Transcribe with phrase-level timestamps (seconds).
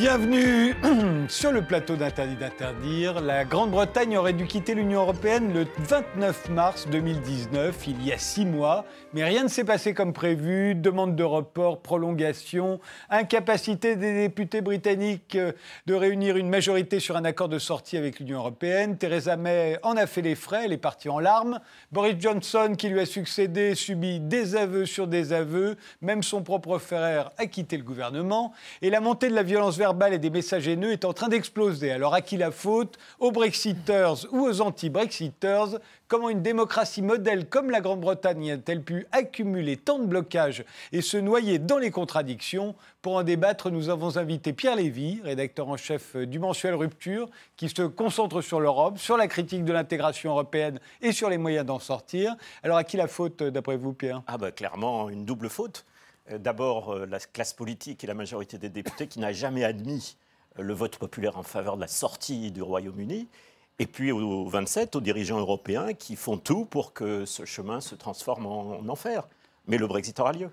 [0.00, 0.74] Bienvenue
[1.28, 3.20] sur le plateau d'Interdit d'interdire.
[3.20, 8.46] La Grande-Bretagne aurait dû quitter l'Union européenne le 29 mars 2019, il y a six
[8.46, 10.74] mois, mais rien ne s'est passé comme prévu.
[10.74, 15.52] Demande de report, prolongation, incapacité des députés britanniques euh,
[15.84, 18.96] de réunir une majorité sur un accord de sortie avec l'Union européenne.
[18.96, 21.60] Theresa May en a fait les frais, elle est partie en larmes.
[21.92, 25.76] Boris Johnson, qui lui a succédé, subit des aveux sur des aveux.
[26.00, 28.54] Même son propre frère a quitté le gouvernement.
[28.80, 31.90] Et la montée de la violence vers et des messages haineux est en train d'exploser.
[31.90, 32.96] Alors à qui la faute?
[33.18, 35.80] Aux Brexiteurs ou aux anti-Brexiteurs?
[36.08, 41.16] Comment une démocratie modèle comme la Grande-Bretagne a-t-elle pu accumuler tant de blocages et se
[41.16, 42.74] noyer dans les contradictions?
[43.02, 47.68] Pour en débattre, nous avons invité Pierre Lévy, rédacteur en chef du mensuel Rupture, qui
[47.68, 51.78] se concentre sur l'Europe, sur la critique de l'intégration européenne et sur les moyens d'en
[51.78, 52.34] sortir.
[52.62, 54.22] Alors à qui la faute, d'après vous, Pierre?
[54.26, 55.84] Ah bah clairement une double faute.
[56.30, 60.16] Euh, d'abord euh, la classe politique et la majorité des députés qui n'a jamais admis
[60.58, 63.28] euh, le vote populaire en faveur de la sortie du Royaume-Uni.
[63.78, 67.94] Et puis aux 27, aux dirigeants européens qui font tout pour que ce chemin se
[67.94, 69.26] transforme en, enfer.
[69.68, 70.50] Mais le Brexit aura lieu.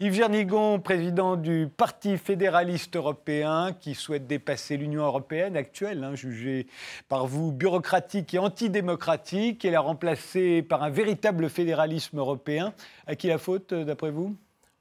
[0.00, 6.68] Yves Jernigon, président du Parti fédéraliste européen, qui souhaite dépasser l'Union européenne actuelle, hein, jugée
[7.08, 12.72] par vous bureaucratique et antidémocratique, et la remplacer par un véritable fédéralisme européen.
[13.06, 14.36] À qui la faute, d'après vous?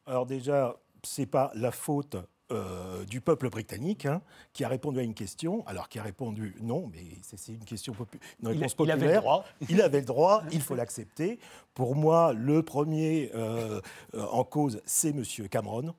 [0.08, 2.18] Alors déjà, ce n'est pas la faute
[2.50, 4.22] euh, du peuple britannique hein,
[4.54, 7.94] qui a répondu à une question, alors qui a répondu non, mais c'est une question
[8.42, 8.98] une réponse il, populaire.
[9.02, 9.46] Il avait le droit.
[9.70, 11.40] Il avait le droit, il faut l'accepter.
[11.74, 13.82] Pour moi, le premier euh,
[14.14, 15.24] euh, en cause, c'est M.
[15.50, 15.94] Cameron.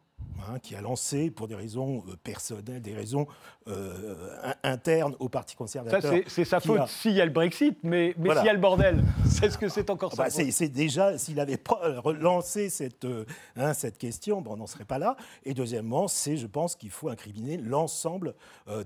[0.49, 3.27] Hein, qui a lancé, pour des raisons euh, personnelles, des raisons
[3.67, 4.15] euh,
[4.63, 6.15] internes au Parti conservateur.
[6.27, 9.03] C'est sa faute s'il y a le Brexit, mais, mais s'il y a le bordel,
[9.29, 10.25] c'est ce que c'est encore ça.
[10.25, 13.27] Bah, c'est déjà, s'il avait pas relancé cette, euh,
[13.57, 15.17] hein, cette question, bon, on n'en serait pas là.
[15.45, 18.35] Et deuxièmement, c'est, je pense, qu'il faut incriminer l'ensemble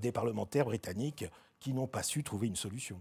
[0.01, 1.25] des parlementaires britanniques
[1.59, 2.99] qui n'ont pas su trouver une solution.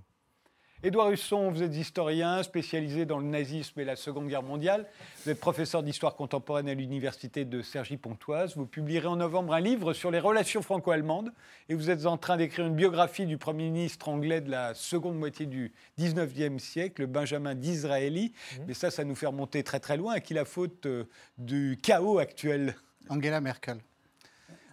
[0.85, 4.85] Édouard Husson, vous êtes historien spécialisé dans le nazisme et la Seconde Guerre mondiale.
[5.23, 8.57] Vous êtes professeur d'histoire contemporaine à l'université de Cergy-Pontoise.
[8.57, 11.33] Vous publierez en novembre un livre sur les relations franco-allemandes
[11.69, 15.17] et vous êtes en train d'écrire une biographie du Premier ministre anglais de la seconde
[15.17, 18.33] moitié du 19e siècle, Benjamin Disraeli.
[18.33, 18.63] Mmh.
[18.67, 20.15] Mais ça, ça nous fait remonter très très loin.
[20.15, 21.05] À qui la faute euh,
[21.39, 22.75] du chaos actuel?
[23.09, 23.79] Angela Merkel.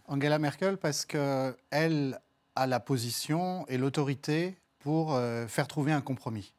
[0.07, 2.19] Angela Merkel parce qu'elle
[2.55, 6.53] a la position et l'autorité pour euh, faire trouver un compromis.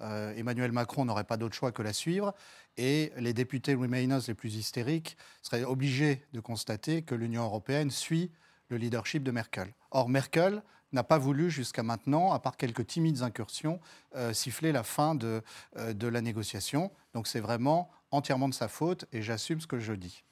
[0.00, 2.34] Euh, Emmanuel Macron n'aurait pas d'autre choix que la suivre
[2.76, 8.30] et les députés Remainers les plus hystériques seraient obligés de constater que l'Union européenne suit
[8.68, 9.74] le leadership de Merkel.
[9.90, 10.62] Or, Merkel
[10.92, 13.80] n'a pas voulu jusqu'à maintenant, à part quelques timides incursions,
[14.14, 15.42] euh, siffler la fin de,
[15.76, 16.90] de la négociation.
[17.12, 20.22] Donc c'est vraiment entièrement de sa faute et j'assume ce que je dis.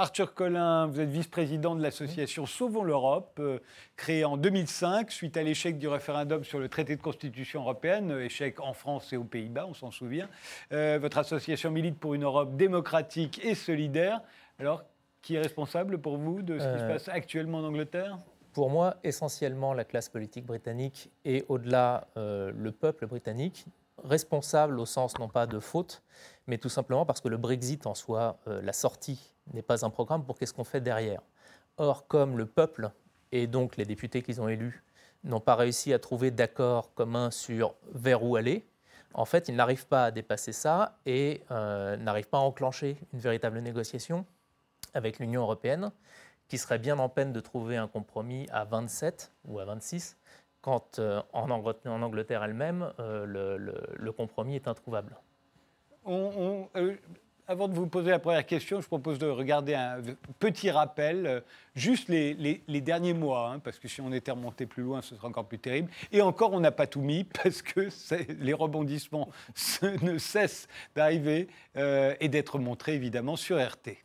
[0.00, 3.58] Arthur Collin, vous êtes vice-président de l'association Sauvons l'Europe, euh,
[3.96, 8.24] créée en 2005 suite à l'échec du référendum sur le traité de constitution européenne, euh,
[8.24, 10.28] échec en France et aux Pays-Bas, on s'en souvient.
[10.70, 14.20] Euh, votre association milite pour une Europe démocratique et solidaire.
[14.60, 14.84] Alors,
[15.20, 18.18] qui est responsable pour vous de ce qui se passe actuellement en Angleterre?
[18.54, 23.66] pour moi, essentiellement la classe politique britannique et au-delà le peuple britannique,
[24.02, 26.02] responsable au sens non pas de faute,
[26.48, 30.24] mais tout simplement parce que le Brexit en soi, la sortie n'est pas un programme
[30.24, 31.20] pour qu'est-ce qu'on fait derrière.
[31.76, 32.90] Or, comme le peuple
[33.32, 34.82] et donc les députés qu'ils ont élus
[35.24, 38.64] n'ont pas réussi à trouver d'accord commun sur vers où aller,
[39.14, 43.18] en fait, ils n'arrivent pas à dépasser ça et euh, n'arrivent pas à enclencher une
[43.20, 44.26] véritable négociation
[44.94, 45.90] avec l'Union européenne,
[46.48, 50.16] qui serait bien en peine de trouver un compromis à 27 ou à 26,
[50.60, 53.58] quand euh, en, Angleterre, elle-même, euh,
[53.98, 55.16] le, compromis est introuvable.
[57.48, 60.02] Avant de vous poser la première question, je propose de regarder un
[60.38, 61.40] petit rappel, euh,
[61.74, 65.26] juste les, derniers mois, hein, parce que si on était remonté plus loin, ce serait
[65.26, 65.90] encore plus terrible.
[66.12, 67.88] Et encore, on n'a pas tout mis, parce que
[68.38, 69.30] les rebondissements
[70.02, 73.96] ne cessent d'arriver euh, et d'être montrés, évidemment, sur RT.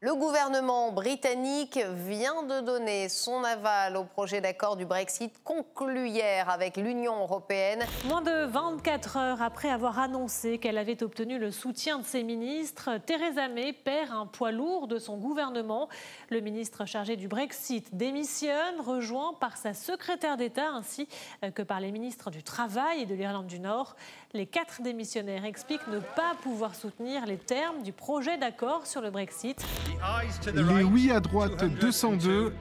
[0.00, 6.48] Le gouvernement britannique vient de donner son aval au projet d'accord du Brexit conclu hier
[6.48, 7.82] avec l'Union européenne.
[8.04, 12.98] Moins de 24 heures après avoir annoncé qu'elle avait obtenu le soutien de ses ministres,
[13.06, 15.88] Theresa May perd un poids lourd de son gouvernement.
[16.30, 21.08] Le ministre chargé du Brexit démissionne, rejoint par sa secrétaire d'État ainsi
[21.56, 23.96] que par les ministres du Travail et de l'Irlande du Nord.
[24.32, 29.10] Les quatre démissionnaires expliquent ne pas pouvoir soutenir les termes du projet d'accord sur le
[29.10, 29.66] Brexit.
[30.54, 32.52] Les oui à droite 202,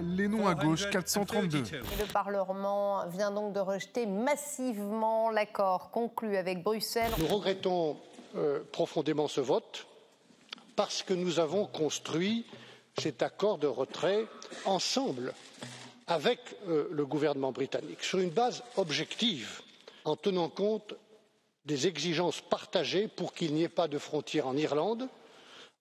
[0.00, 1.62] les non à gauche 432.
[1.98, 7.10] Le Parlement vient donc de rejeter massivement l'accord conclu avec Bruxelles.
[7.18, 7.96] Nous regrettons
[8.36, 9.86] euh, profondément ce vote
[10.76, 12.46] parce que nous avons construit
[12.98, 14.26] cet accord de retrait
[14.64, 15.34] ensemble
[16.06, 16.38] avec
[16.68, 19.62] euh, le gouvernement britannique sur une base objective
[20.04, 20.94] en tenant compte
[21.66, 25.08] des exigences partagées pour qu'il n'y ait pas de frontière en irlande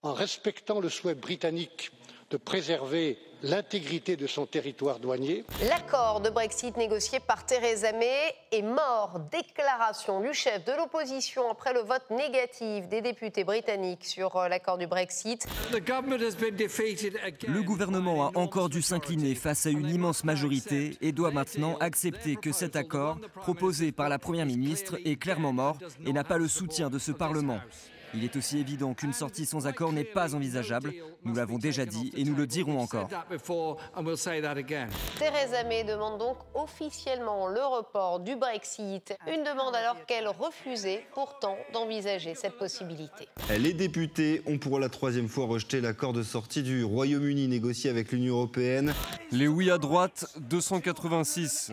[0.01, 1.91] en respectant le souhait britannique
[2.29, 5.45] de préserver l'intégrité de son territoire douanier.
[5.69, 9.21] L'accord de Brexit négocié par Theresa May est mort.
[9.31, 14.77] Déclaration du chef de l'opposition après le vote négatif des députés britanniques sur euh, l'accord
[14.77, 15.47] du Brexit.
[15.71, 22.35] Le gouvernement a encore dû s'incliner face à une immense majorité et doit maintenant accepter
[22.35, 26.47] que cet accord, proposé par la Première ministre, est clairement mort et n'a pas le
[26.47, 27.59] soutien de ce Parlement.
[28.13, 30.93] Il est aussi évident qu'une sortie sans accord n'est pas envisageable.
[31.23, 33.09] Nous l'avons déjà dit et nous le dirons encore.
[35.17, 39.15] Theresa May demande donc officiellement le report du Brexit.
[39.27, 43.27] Une demande alors qu'elle refusait pourtant d'envisager cette possibilité.
[43.57, 48.11] Les députés ont pour la troisième fois rejeté l'accord de sortie du Royaume-Uni négocié avec
[48.11, 48.93] l'Union européenne.
[49.31, 51.71] Les oui à droite, 286.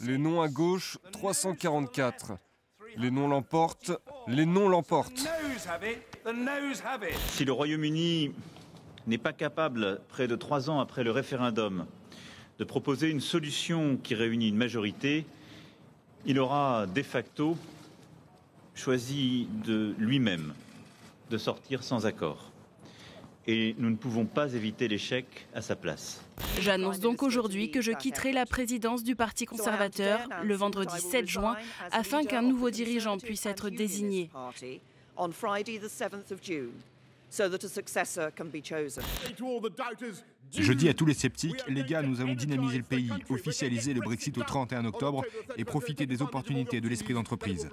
[0.00, 2.32] Les non à gauche, 344.
[2.96, 3.92] Les non l'emportent,
[4.26, 5.28] les non l'emportent.
[7.28, 8.32] Si le Royaume-Uni
[9.06, 11.86] n'est pas capable, près de trois ans après le référendum,
[12.58, 15.26] de proposer une solution qui réunit une majorité,
[16.24, 17.56] il aura de facto
[18.74, 20.54] choisi de lui-même
[21.30, 22.50] de sortir sans accord
[23.46, 26.22] et nous ne pouvons pas éviter l'échec à sa place.
[26.60, 31.56] J'annonce donc aujourd'hui que je quitterai la présidence du Parti conservateur le vendredi 7 juin
[31.92, 34.30] afin qu'un nouveau dirigeant puisse être désigné.
[40.52, 44.00] Je dis à tous les sceptiques, les gars, nous allons dynamiser le pays, officialiser le
[44.00, 45.24] Brexit au 31 octobre
[45.56, 47.68] et profiter des opportunités de l'esprit d'entreprise.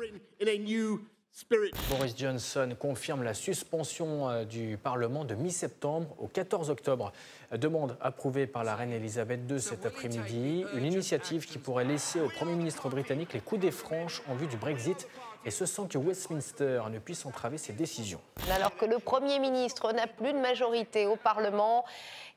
[1.90, 7.12] Boris Johnson confirme la suspension euh, du Parlement de mi-septembre au 14 octobre.
[7.52, 10.64] Demande approuvée par la reine Elisabeth II cet après-midi.
[10.76, 14.48] Une initiative qui pourrait laisser au Premier ministre britannique les coups des franches en vue
[14.48, 15.08] du Brexit
[15.46, 18.22] et ce sans que Westminster ne puisse entraver ses décisions.
[18.52, 21.86] Alors que le Premier ministre n'a plus de majorité au Parlement,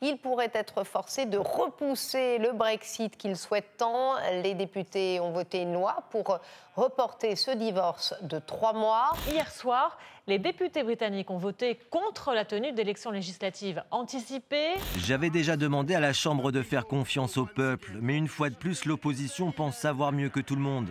[0.03, 4.15] il pourrait être forcé de repousser le Brexit qu'il souhaite tant.
[4.43, 6.39] Les députés ont voté une loi pour
[6.75, 9.13] reporter ce divorce de trois mois.
[9.31, 14.75] Hier soir, les députés britanniques ont voté contre la tenue d'élections législatives anticipées.
[14.99, 18.57] J'avais déjà demandé à la Chambre de faire confiance au peuple, mais une fois de
[18.57, 20.89] plus, l'opposition pense savoir mieux que tout le monde.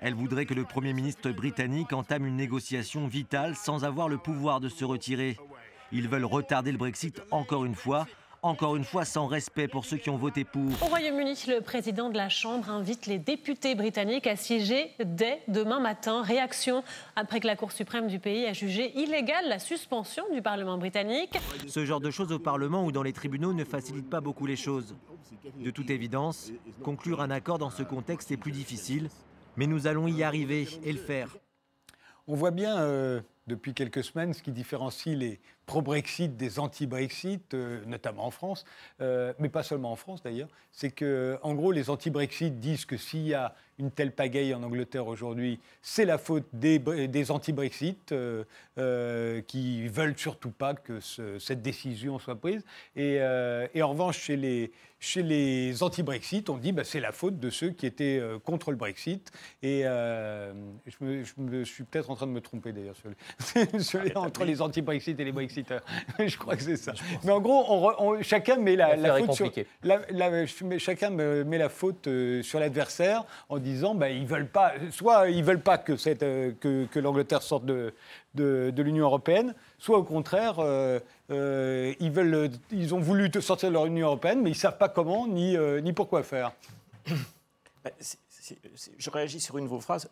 [0.00, 4.60] Elle voudrait que le Premier ministre britannique entame une négociation vitale sans avoir le pouvoir
[4.60, 5.36] de se retirer.
[5.90, 8.06] Ils veulent retarder le Brexit encore une fois,
[8.42, 10.70] encore une fois sans respect pour ceux qui ont voté pour.
[10.82, 15.80] Au Royaume-Uni, le président de la Chambre invite les députés britanniques à siéger dès demain
[15.80, 16.22] matin.
[16.22, 16.84] Réaction
[17.16, 21.36] après que la Cour suprême du pays a jugé illégale la suspension du Parlement britannique.
[21.66, 24.56] Ce genre de choses au Parlement ou dans les tribunaux ne facilite pas beaucoup les
[24.56, 24.94] choses.
[25.58, 26.52] De toute évidence,
[26.84, 29.08] conclure un accord dans ce contexte est plus difficile,
[29.56, 31.36] mais nous allons y arriver et le faire.
[32.26, 37.84] On voit bien euh, depuis quelques semaines ce qui différencie les pro-Brexit des anti-Brexit, euh,
[37.86, 38.64] notamment en France,
[39.02, 40.48] euh, mais pas seulement en France d'ailleurs.
[40.72, 44.62] C'est que, en gros, les anti-Brexit disent que s'il y a une telle pagaille en
[44.62, 51.62] Angleterre aujourd'hui, c'est la faute des, des anti-Brexit euh, qui veulent surtout pas que cette
[51.62, 52.64] décision soit prise.
[52.96, 53.18] Et,
[53.74, 57.50] et, en revanche, chez les, chez les anti-Brexit, on dit bah, c'est la faute de
[57.50, 59.30] ceux qui étaient contre le Brexit.
[59.62, 60.52] Et je
[61.00, 64.60] me, je, me, suis peut-être en train de me tromper d'ailleurs sur les, entre les
[64.60, 65.57] anti-Brexit et les Brexit
[66.18, 66.92] je crois que c'est ça.
[67.24, 67.64] Mais en gros,
[67.98, 69.50] on, chacun met la, faute sur
[69.82, 70.46] la,
[70.78, 75.44] chacun met la faute euh, sur l'adversaire en disant, bah, ils veulent pas, soit ils
[75.44, 77.92] veulent pas que, cette, euh, que, que l'Angleterre sorte de,
[78.34, 84.06] de, l'Union européenne, soit au contraire, euh, ils, veulent, ils ont voulu sortir de l'Union
[84.06, 86.52] européenne, mais ils savent pas comment ni, ni pourquoi faire.
[87.84, 87.90] Bah,
[88.98, 90.08] je réagis sur une de vos phrases.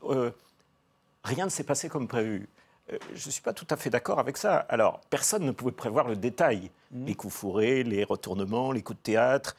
[1.24, 2.48] rien ne s'est passé comme prévu.
[2.92, 4.56] Euh, je ne suis pas tout à fait d'accord avec ça.
[4.56, 6.70] Alors, personne ne pouvait prévoir le détail.
[6.92, 7.04] Mmh.
[7.06, 9.56] Les coups fourrés, les retournements, les coups de théâtre,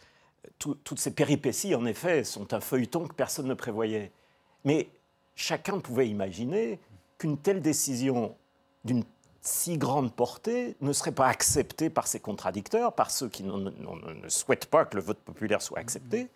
[0.60, 4.12] toutes ces péripéties, en effet, sont un feuilleton que personne ne prévoyait.
[4.66, 4.90] Mais
[5.36, 6.80] chacun pouvait imaginer
[7.18, 8.36] qu'une telle décision
[8.86, 9.04] d'une
[9.42, 13.72] si grande portée ne serait pas acceptée par ses contradicteurs, par ceux qui ne,
[14.28, 16.28] souhaitent pas que le vote populaire soit accepté,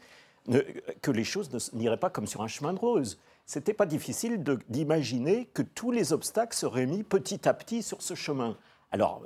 [1.01, 5.49] que les choses n'iraient pas comme sur un chemin de rose c'était pas difficile d'imaginer
[5.53, 8.57] que tous les obstacles seraient mis petit à petit sur ce chemin.
[8.91, 9.23] Alors,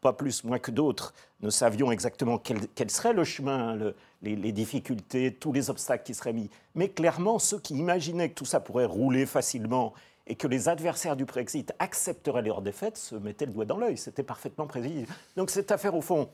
[0.00, 3.76] pas plus, moins que d'autres, ne savions exactement quel, serait le chemin,
[4.22, 6.50] les, difficultés, tous les obstacles qui seraient mis.
[6.74, 9.92] Mais clairement, ceux qui imaginaient que tout ça pourrait rouler facilement
[10.26, 13.96] et que les adversaires du Brexit accepteraient leur défaite se mettaient le doigt dans l'œil.
[13.96, 15.08] C'était parfaitement prévisible.
[15.36, 16.28] Donc cette affaire, au fond,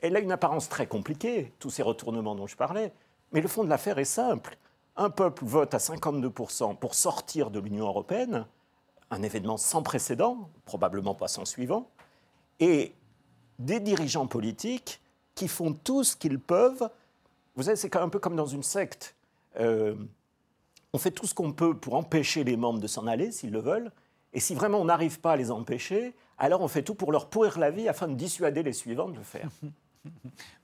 [0.00, 2.92] elle a une apparence très compliquée, tous ces retournements dont je parlais,
[3.32, 4.56] mais le fond de l'affaire est simple.
[4.96, 8.46] Un peuple vote à 52% pour sortir de l'Union européenne,
[9.10, 11.90] un événement sans précédent, probablement pas sans suivant,
[12.60, 12.94] et
[13.58, 15.00] des dirigeants politiques
[15.34, 16.88] qui font tout ce qu'ils peuvent.
[17.56, 19.16] Vous savez, c'est un peu comme dans une secte.
[19.58, 19.94] Euh,
[20.92, 23.60] on fait tout ce qu'on peut pour empêcher les membres de s'en aller, s'ils le
[23.60, 23.90] veulent,
[24.32, 27.28] et si vraiment on n'arrive pas à les empêcher, alors on fait tout pour leur
[27.28, 29.48] pourrir la vie afin de dissuader les suivants de le faire.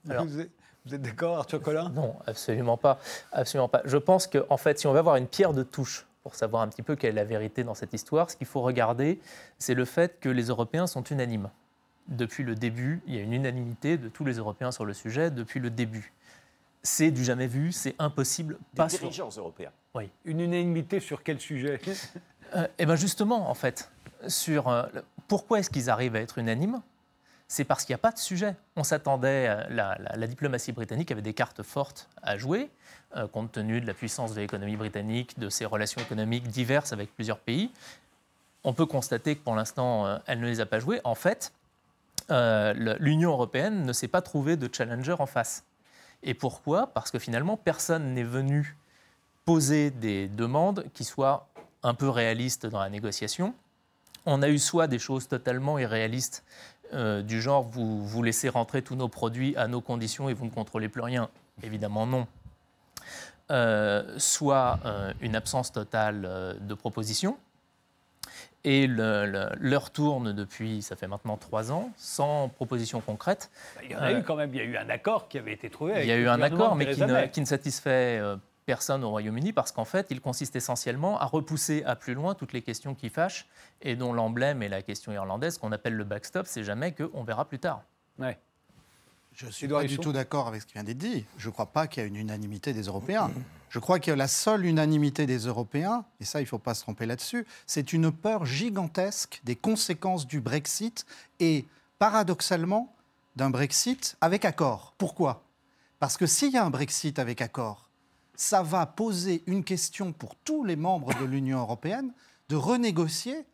[0.09, 0.51] Alors, vous êtes,
[0.85, 1.89] d'accord, Arthur Collin?
[1.89, 2.99] Non, absolument pas.
[3.31, 3.81] Absolument pas.
[3.85, 6.61] Je pense qu'en en fait, si on veut avoir une pierre de touche pour savoir
[6.61, 9.19] un petit peu quelle est la vérité dans cette histoire, ce qu'il faut regarder,
[9.57, 11.49] c'est le fait que les Européens sont unanimes.
[12.07, 15.31] Depuis le début, il y a une unanimité de tous les Européens sur le sujet
[15.31, 16.13] depuis le début.
[16.83, 18.57] C'est du jamais vu, c'est impossible.
[18.73, 19.71] Des dirigeants européens.
[19.93, 20.09] Oui.
[20.25, 21.79] Une unanimité sur quel sujet?
[22.55, 23.89] Euh, Eh bien justement, en fait,
[24.27, 24.83] sur euh,
[25.27, 26.81] pourquoi est-ce qu'ils arrivent à être unanimes?
[27.51, 28.55] C'est parce qu'il n'y a pas de sujet.
[28.77, 32.69] On s'attendait, euh, la, la, diplomatie britannique avait des cartes fortes à jouer,
[33.17, 37.13] euh, compte tenu de la puissance de l'économie britannique, de ses relations économiques diverses avec
[37.13, 37.69] plusieurs pays.
[38.63, 41.01] On peut constater que pour l'instant, euh, elle ne les a pas jouées.
[41.03, 41.51] En fait,
[42.29, 45.65] l'Union européenne ne s'est pas trouvée de challenger en face.
[46.23, 46.87] Et pourquoi?
[46.87, 48.77] Parce que finalement, personne n'est venu
[49.43, 51.49] poser des demandes qui soient
[51.83, 53.53] un peu réalistes dans la négociation.
[54.25, 56.45] On a eu soit des choses totalement irréalistes
[56.93, 60.45] euh, du genre vous, vous laissez rentrer tous nos produits à nos conditions et vous
[60.45, 61.29] ne contrôlez plus rien
[61.63, 62.27] Évidemment non.
[63.51, 67.37] Euh, soit euh, une absence totale de propositions.
[68.63, 73.49] Et l'heure tourne depuis, ça fait maintenant trois ans, sans proposition concrète.
[73.83, 75.53] Il y en a eu quand même, il y a eu un accord qui avait
[75.53, 76.01] été trouvé.
[76.01, 78.21] il y a eu un accord, mais qui ne, qui ne, satisfait
[78.65, 82.53] personne au Royaume-Uni parce qu'en fait, il consiste essentiellement à repousser à plus loin toutes
[82.53, 83.47] les questions qui fâchent
[83.81, 87.45] et dont l'emblème est la question irlandaise qu'on appelle le backstop, c'est jamais qu'on verra
[87.45, 87.83] plus tard.
[88.19, 88.39] Ouais.
[89.33, 91.25] Je ne suis pas du tout d'accord avec ce qui vient d'être dit.
[91.37, 93.31] Je ne crois pas qu'il y a une unanimité des Européens.
[93.69, 96.81] Je crois que la seule unanimité des Européens, et ça il ne faut pas se
[96.81, 101.05] tromper là-dessus, c'est une peur gigantesque des conséquences du Brexit
[101.39, 101.65] et
[101.97, 102.93] paradoxalement
[103.37, 104.93] d'un Brexit avec accord.
[104.97, 105.45] Pourquoi?
[105.99, 107.87] Parce que s'il y a un Brexit avec accord,
[108.41, 112.11] ça va poser une question pour tous les membres de l'Union européenne
[112.49, 113.45] de renégocier,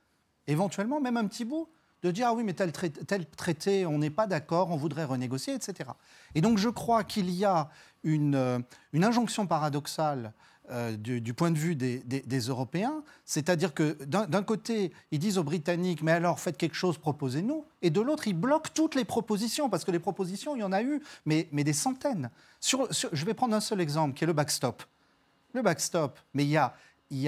[0.47, 1.67] éventuellement même un petit bout,
[2.03, 5.03] de dire ah oui mais tel traité, tel traité on n'est pas d'accord, on voudrait
[5.03, 5.89] renégocier, etc.
[6.35, 7.69] Et donc je crois qu'il y a
[8.03, 8.59] une, euh,
[8.93, 10.31] une injonction paradoxale
[10.69, 13.01] euh, du, point de vue des, Européens.
[13.23, 17.63] C'est-à-dire que d'un côté, ils disent aux Britanniques, mais alors faites quelque chose, proposez-nous.
[17.81, 20.73] Et de l'autre, ils bloquent toutes les propositions, parce que les propositions, il y en
[20.73, 22.29] a eu, mais, des centaines.
[22.61, 24.83] Je vais prendre un seul exemple, qui est le backstop.
[25.53, 26.57] Le backstop, mais il y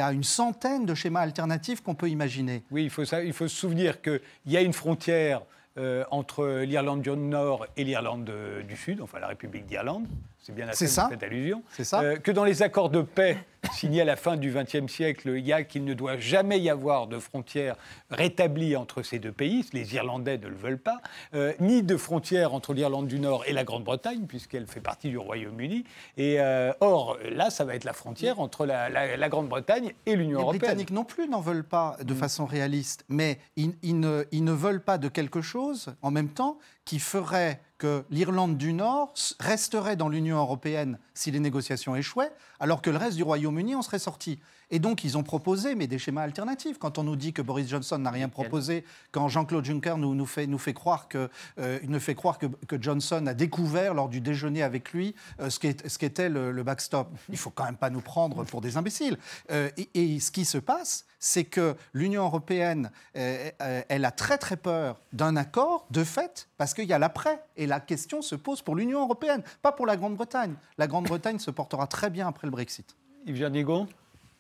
[0.02, 2.64] a, une centaine de schémas alternatifs qu'on peut imaginer.
[2.72, 5.44] Oui, il faut, ça, il faut se souvenir qu'il y a une frontière
[5.78, 8.30] euh, entre l'Irlande du Nord et l'Irlande
[8.68, 10.08] du Sud, enfin la République d'Irlande.
[10.50, 11.10] C'est bien à ça.
[11.12, 11.64] cette allusion.
[11.72, 12.02] C'est ça.
[12.02, 13.38] Euh, que dans les accords de paix
[13.74, 16.72] signés à la fin du XXe siècle, il y a qu'il ne doit jamais y
[16.72, 17.76] avoir de frontières
[18.10, 19.64] rétablies entre ces deux pays.
[19.74, 21.02] Les Irlandais ne le veulent pas,
[21.36, 25.20] euh, ni de frontières entre l'Irlande du Nord et la Grande-Bretagne, puisqu'elle fait partie du
[25.20, 25.84] Royaume-Uni.
[26.18, 26.40] Et
[26.80, 30.54] or, là, ça va être la frontière entre la, Grande-Bretagne et l'Union européenne.
[30.54, 32.18] Les Britanniques non plus n'en veulent pas de mm.
[32.18, 36.58] façon réaliste, mais ils, ne, ils ne veulent pas de quelque chose en même temps
[36.86, 42.84] qui ferait que l'Irlande du Nord resterait dans l'Union européenne si les négociations échouaient, alors
[42.84, 44.40] que le reste du Royaume-Uni en serait sorti.
[44.72, 46.78] Et donc, ils ont proposé, mais des schémas alternatifs.
[46.78, 50.26] Quand on nous dit que Boris Johnson n'a rien proposé, quand Jean-Claude Juncker nous, nous,
[50.26, 53.94] fait, nous fait croire, que, euh, il ne fait croire que, que, Johnson a découvert
[53.94, 57.78] lors du déjeuner avec lui euh, ce qu'était le, le, backstop, il faut quand même
[57.78, 59.18] pas nous prendre pour des imbéciles.
[59.52, 64.56] Euh, et, et, ce qui se passe, c'est que l'Union européenne, elle a très très
[64.56, 67.44] peur d'un accord de fait, parce qu'il y a l'après.
[67.58, 70.54] Et la question se pose pour l'Union européenne, pas pour la Grande-Bretagne.
[70.78, 72.96] La Grande-Bretagne se portera très bien après le Brexit.
[73.26, 73.88] Yves Jarnigon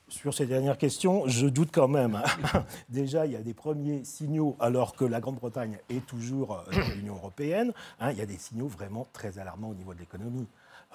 [0.09, 2.15] sur ces dernières questions, je doute quand même.
[2.15, 2.65] Hein.
[2.89, 6.95] Déjà, il y a des premiers signaux, alors que la Grande-Bretagne est toujours euh, dans
[6.95, 7.71] l'Union européenne.
[7.99, 10.47] Hein, il y a des signaux vraiment très alarmants au niveau de l'économie.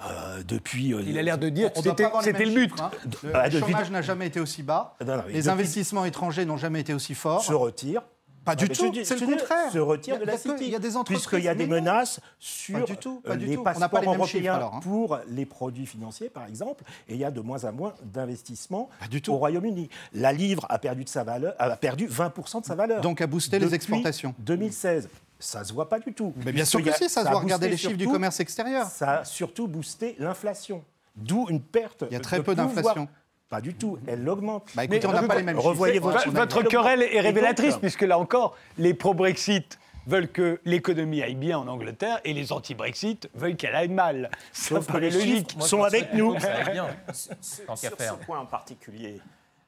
[0.03, 0.93] Euh, depuis.
[0.93, 1.81] Euh, il a l'air de dire que
[2.23, 2.73] c'était le but.
[2.81, 2.91] Hein.
[3.33, 4.97] Ah, le chômage n'a jamais été aussi bas.
[5.29, 7.45] les investissements étrangers n'ont jamais été aussi forts.
[7.45, 8.03] Se retirent.
[8.45, 9.73] Pas du tout, c'est le contraire.
[9.73, 10.55] Se retire de la City.
[10.61, 11.27] Il y a des entreprises.
[11.27, 13.63] Puisqu'il y a des menaces sur pas du tout, pas du les tout.
[13.63, 14.81] passeports pas les européens hein.
[14.83, 18.89] pour les produits financiers, par exemple, et il y a de moins en moins d'investissements
[19.29, 19.89] au Royaume-Uni.
[20.13, 23.01] La livre a perdu, de sa valeur, a perdu 20% de sa valeur.
[23.01, 24.35] Donc a boosté les exportations.
[24.39, 25.09] 2016.
[25.39, 26.33] Ça se voit pas du tout.
[26.45, 27.41] Mais bien sûr que si, ça, se voit.
[27.41, 28.87] Regardez les chiffres du commerce extérieur.
[28.87, 30.83] Ça a surtout boosté l'inflation.
[31.17, 32.05] D'où une perte.
[32.11, 33.09] Il y a très peu d'inflation.
[33.49, 34.71] Pas du tout, elle l'augmente.
[34.75, 38.19] Bah écoutez, on n'a pas les mêmes Revoyez votre, votre querelle est révélatrice, puisque là
[38.19, 43.75] encore, les pro-Brexit veulent que l'économie aille bien en Angleterre et les anti-Brexit veulent qu'elle
[43.75, 44.31] aille mal.
[44.53, 45.51] Ça Sauf que les logique.
[45.53, 46.39] chiffres sont avec nous.
[46.41, 48.19] Ça va bien, Sur, tant qu'à sur faire.
[48.21, 49.21] ce point en particulier,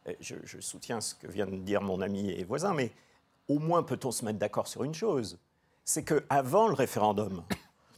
[0.08, 2.90] euh, je, je soutiens ce que vient de dire mon ami et voisin, mais
[3.48, 5.38] au moins peut-on se mettre d'accord sur une chose,
[5.84, 7.44] c'est qu'avant le référendum,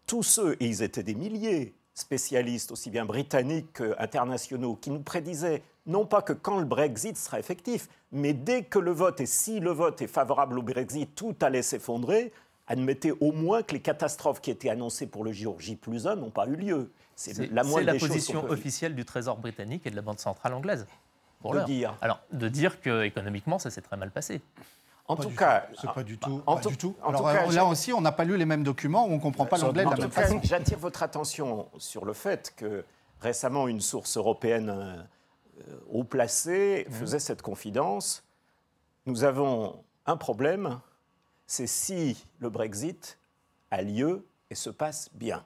[0.07, 5.63] tous ceux, et ils étaient des milliers, spécialistes aussi bien britanniques qu'internationaux, qui nous prédisaient
[5.87, 9.61] non pas que quand le Brexit sera effectif, mais dès que le vote, et si
[9.61, 12.33] le vote est favorable au Brexit, tout allait s'effondrer,
[12.67, 16.17] admettez au moins que les catastrophes qui étaient annoncées pour le jour J plus 1
[16.17, 16.91] n'ont pas eu lieu.
[17.17, 20.03] C'est la moindre la des choses position peut- officielle du Trésor britannique et de la
[20.03, 20.87] Banque centrale anglaise.
[21.41, 21.97] Pour De dire.
[22.01, 24.41] Alors, de dire que économiquement, ça s'est très mal passé.
[25.11, 26.43] En Pas tout cas, c'est pas du tout.
[26.47, 26.95] en pas tout- du tout.
[27.03, 29.15] en Alors, tout cas, euh, là aussi, on n'a pas lu les mêmes documents, on
[29.17, 30.39] ne comprend pas l'anglais de la même cas, façon.
[30.45, 32.85] J'attire votre attention sur le fait que
[33.21, 38.23] récemment, une source européenne euh, haut placée faisait cette confidence.
[39.07, 40.79] Nous avons un problème,
[41.47, 43.19] c'est si le Brexit
[43.71, 45.45] a lieu et se passe bien.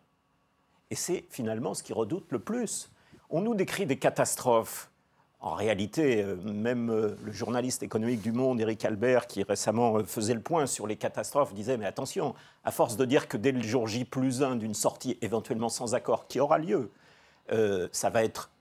[0.90, 2.90] Et c'est finalement ce qui redoute le plus.
[3.30, 4.90] On nous décrit des catastrophes.
[5.42, 10.04] En réalité, euh, même euh, le journaliste économique du Monde, Eric Albert, qui récemment euh,
[10.04, 13.50] faisait le point sur les catastrophes, disait Mais attention, à force de dire que dès
[13.50, 16.92] le jour J plus 1 d'une sortie éventuellement sans accord qui aura lieu,
[17.50, 18.52] euh, ça va être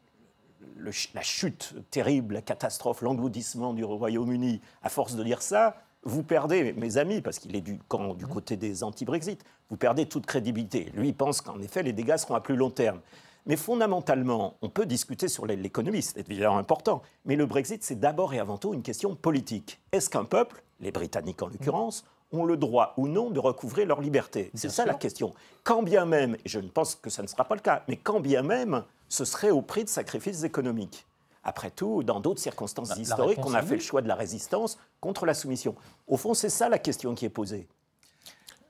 [0.75, 6.23] le la chute terrible, la catastrophe, l'engloutissement du Royaume-Uni, à force de dire ça, vous
[6.23, 10.25] perdez, mes amis, parce qu'il est du camp du côté des anti-Brexit, vous perdez toute
[10.25, 10.91] crédibilité.
[10.95, 13.01] Lui il pense qu'en effet, les dégâts seront à plus long terme.
[13.45, 17.99] Mais fondamentalement, on peut discuter sur l'é- l'économie, c'est évidemment important, mais le Brexit, c'est
[17.99, 19.79] d'abord et avant tout une question politique.
[19.91, 23.99] Est-ce qu'un peuple, les Britanniques en l'occurrence, ont le droit ou non de recouvrer leur
[23.99, 24.51] liberté?
[24.53, 25.33] C'est ça la question.
[25.63, 27.97] Quand bien même, et je ne pense que ça ne sera pas le cas, mais
[27.97, 31.05] quand bien même, ce serait au prix de sacrifices économiques?
[31.43, 33.77] Après tout, dans d'autres circonstances La- la historiques, on a fait oui.
[33.77, 35.75] le choix de la résistance contre la soumission.
[36.07, 37.67] Au fond, c'est ça la question qui est posée.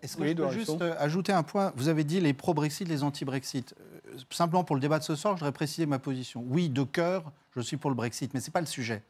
[0.02, 2.88] Est-ce que Oui, je peux juste euh, ajouter un point Vous avez dit les pro-Brexit,
[2.88, 3.76] les anti-Brexit.
[4.30, 6.43] Simplement pour le débat de ce soir, je voudrais préciser ma position.
[6.47, 9.04] Oui, de cœur, je suis pour le Brexit, mais ce n'est pas le sujet.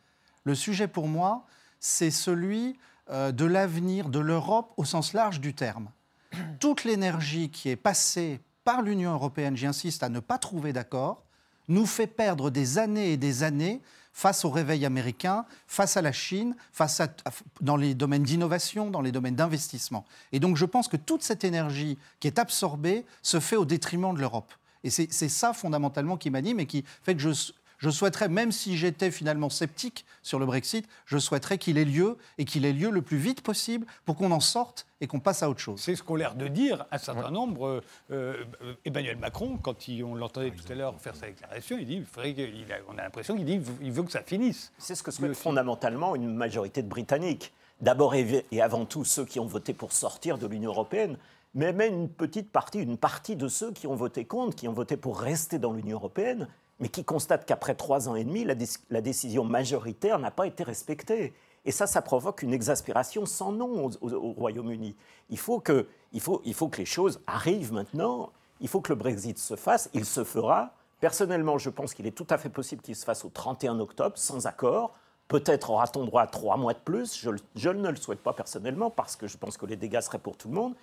[0.44, 1.46] Le sujet pour moi,
[1.80, 2.78] c'est celui
[3.10, 5.90] euh, de l'avenir de l'Europe au sens large du terme.
[6.60, 11.24] Toute l'énergie qui est passée par l'Union européenne, j'insiste à ne pas trouver d'accord,
[11.68, 13.82] nous fait perdre des années et des années
[14.14, 17.02] face au réveil américain, face à la Chine, face
[17.62, 20.06] dans les domaines d'innovation, dans les domaines d'investissement.
[20.32, 24.14] Et donc je pense que toute cette énergie qui est absorbée se fait au détriment
[24.14, 24.54] de l'Europe.
[24.84, 27.30] Et c'est ça fondamentalement qui m'anime et qui fait que je,
[27.78, 32.18] je souhaiterais, même si j'étais finalement sceptique sur le Brexit, je souhaiterais qu'il ait lieu
[32.38, 35.42] et qu'il ait lieu le plus vite possible pour qu'on en sorte et qu'on passe
[35.44, 35.80] à autre chose.
[35.82, 37.82] C'est ce qu'ont l'air de dire un certain nombre.
[38.12, 41.86] euh, euh, Emmanuel Macron, quand il- on l'entendait tout à l'heure faire sa déclaration, il
[41.88, 44.72] dit, il faudrait qu'il a- on a l'impression qu'il dit, il veut que ça finisse.
[44.78, 47.52] C'est ce que souhaite fondamentalement une majorité de Britanniques.
[47.82, 51.18] D'abord et et avant tout ceux qui ont voté pour sortir de l'Union européenne,
[51.54, 54.74] mais même une petite partie, une partie de ceux qui ont voté contre, qui ont
[54.74, 56.48] voté pour rester dans l'Union européenne,
[56.80, 60.48] mais qui constatent qu'après trois ans et demi, la, déc- la décision majoritaire n'a pas
[60.48, 61.34] été respectée.
[61.66, 64.96] Et ça, ça provoque une exaspération sans nom au, au- au Royaume-Uni.
[65.30, 65.86] Il faut, que,
[66.78, 68.32] les choses arrivent maintenant.
[68.62, 69.90] Il faut que le Brexit se fasse.
[69.94, 70.72] Il se fera.
[71.02, 74.18] Personnellement, je pense qu'il est tout à fait possible qu'il se fasse au 31 octobre,
[74.18, 74.96] sans accord.
[75.28, 77.16] Peut-être aura-t-on droit à trois mois de plus.
[77.56, 80.38] Je ne le souhaite pas personnellement, parce que je pense que les dégâts seraient pour
[80.38, 80.74] tout le monde.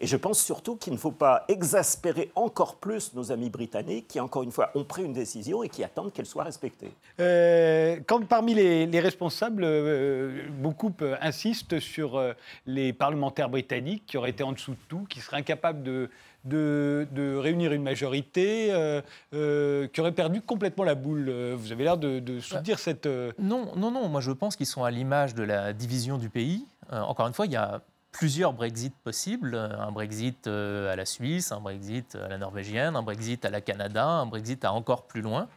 [0.00, 4.20] Et je pense surtout qu'il ne faut pas exaspérer encore plus nos amis britanniques, qui,
[4.20, 6.92] encore une fois, ont pris une décision et qui attendent qu'elle soit respectée.
[7.18, 12.32] Euh, quand parmi les, les responsables, euh, beaucoup insistent sur euh,
[12.66, 16.10] les parlementaires britanniques qui auraient été en dessous de tout, qui seraient incapables de,
[16.44, 19.02] de- de réunir une majorité, euh,
[19.34, 21.28] euh, qui auraient perdu complètement la boule.
[21.56, 23.06] Vous avez l'air de, de soutenir cette...
[23.06, 24.08] euh, Non, non, non.
[24.08, 26.64] Moi, je pense qu'ils sont à l'image de la division du pays.
[26.92, 27.80] Euh, encore une fois, il y a
[28.12, 29.54] plusieurs Brexit possibles.
[29.54, 33.50] Euh, Un Brexit euh, à la Suisse, un Brexit à la norvégienne, un Brexit à
[33.50, 35.48] la Canada, un Brexit à encore plus loin.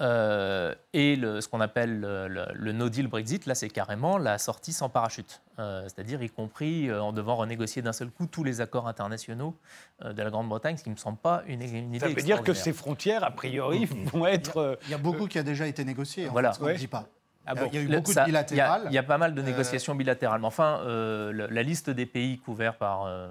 [0.00, 4.16] Euh, et le- ce qu'on appelle le, le- le no deal Brexit, là, c'est carrément
[4.16, 5.42] la sortie sans parachute.
[5.58, 9.54] Euh, C'est-à-dire, y compris euh, en devant renégocier d'un seul coup tous les accords internationaux
[10.02, 12.14] euh, de la Grande-Bretagne, ce qui ne me semble pas une, une idée Ça veut
[12.22, 14.78] dire que ces frontières, a priori, vont être...
[14.86, 16.48] Il y a beaucoup qui a déjà été négocié, en Voilà.
[16.50, 16.78] fait, ce qu'on ne Ouais.
[16.78, 17.06] dit pas.
[17.44, 18.82] Ah Il y a- bon il y a eu beaucoup ça- de bilatérales.
[18.82, 20.40] Il y a- il y, a pas mal de Euh, négociations bilatérales.
[20.40, 23.28] Mais enfin, euh, la liste des pays couverts par, euh,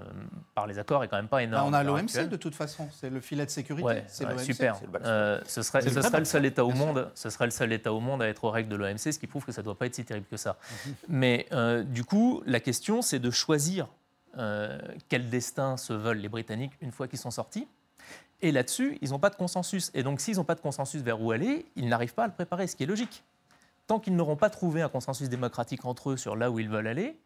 [0.54, 1.70] par les accords est quand même pas Bah, énorme.
[1.70, 3.84] on a l'OMC de toute façon, c'est le filet de sécurité.
[3.86, 4.76] Ouais, c'est ouais, super.
[4.92, 4.98] le.
[5.06, 7.10] Euh, ce serait, le serait seul État au monde.
[7.14, 9.26] Ce serait le seul État au monde à être aux règles de l'OMC, ce qui
[9.26, 10.56] prouve que ça ne doit pas être si terrible que ça.
[11.08, 13.88] Mais euh, du coup, la question, c'est de choisir
[14.38, 17.66] euh, quel destin se veulent les Britanniques une fois qu'ils sont sortis.
[18.40, 19.90] Et là-dessus, ils n'ont pas de consensus.
[19.94, 22.32] Et donc, s'ils n'ont pas de consensus vers où aller, ils n'arrivent pas à le
[22.32, 23.22] préparer, ce qui est logique.
[23.86, 26.86] Tant qu'ils n'auront pas trouvé un consensus démocratique entre eux sur là où ils veulent
[26.86, 27.18] aller,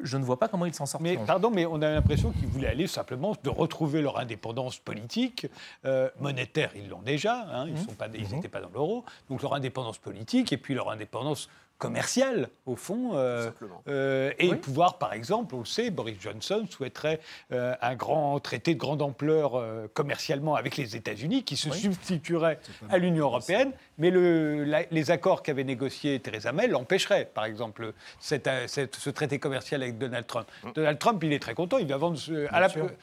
[0.00, 1.02] je ne vois pas comment ils s'en sortent.
[1.02, 5.46] Mais pardon, mais on a l'impression qu'ils voulaient aller simplement de retrouver leur indépendance politique,
[5.84, 8.50] euh, monétaire, ils l'ont déjà, hein, ils n'étaient Mmh.
[8.50, 11.50] pas dans l'euro, donc leur indépendance politique et puis leur indépendance
[11.82, 13.50] commerciale, au fond, euh,
[13.88, 17.18] euh, et pouvoir, par exemple, on le sait, Boris Johnson souhaiterait
[17.50, 22.60] euh, un grand traité de grande ampleur euh, commercialement avec les États-Unis qui se substituerait
[22.88, 27.92] à l'Union européenne, mais le- la- les accords qu'avait négociés Theresa May l'empêcheraient, par exemple,
[28.20, 30.46] cette, cette- ce traité commercial avec Donald Trump.
[30.76, 32.16] Donald Trump, il est très content, il va vendre.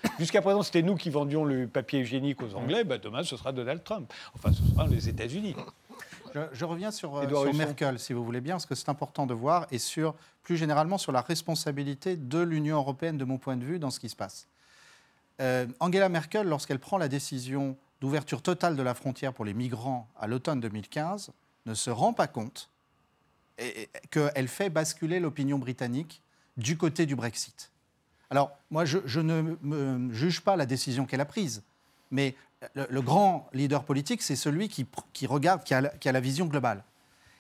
[0.20, 3.52] Jusqu'à présent, c'était nous qui vendions le papier hygiénique aux Anglais, bah, demain, ce sera
[3.52, 4.10] Donald Trump.
[4.36, 5.54] Enfin, ce sera les États-Unis.
[6.34, 7.54] Je, je reviens sur, euh, sur.
[7.54, 10.98] Merkel, si vous voulez bien, parce que c'est important de voir, et sur, plus généralement
[10.98, 14.16] sur la responsabilité de l'Union européenne, de mon point de vue, dans ce qui se
[14.16, 14.48] passe.
[15.42, 20.08] Euh, Angela Merkel, lorsqu'elle prend la décision d'ouverture totale de la frontière pour les migrants
[20.20, 21.32] à l'automne 2015,
[21.66, 22.70] ne se rend pas compte
[24.10, 26.22] qu'elle fait basculer l'opinion britannique
[26.56, 27.72] du côté du Brexit.
[28.30, 31.64] Alors, moi, je, je ne me juge pas la décision qu'elle a prise,
[32.12, 32.36] mais
[32.74, 36.84] le, grand leader politique, c'est celui qui, regarde, qui a, la- vision globale.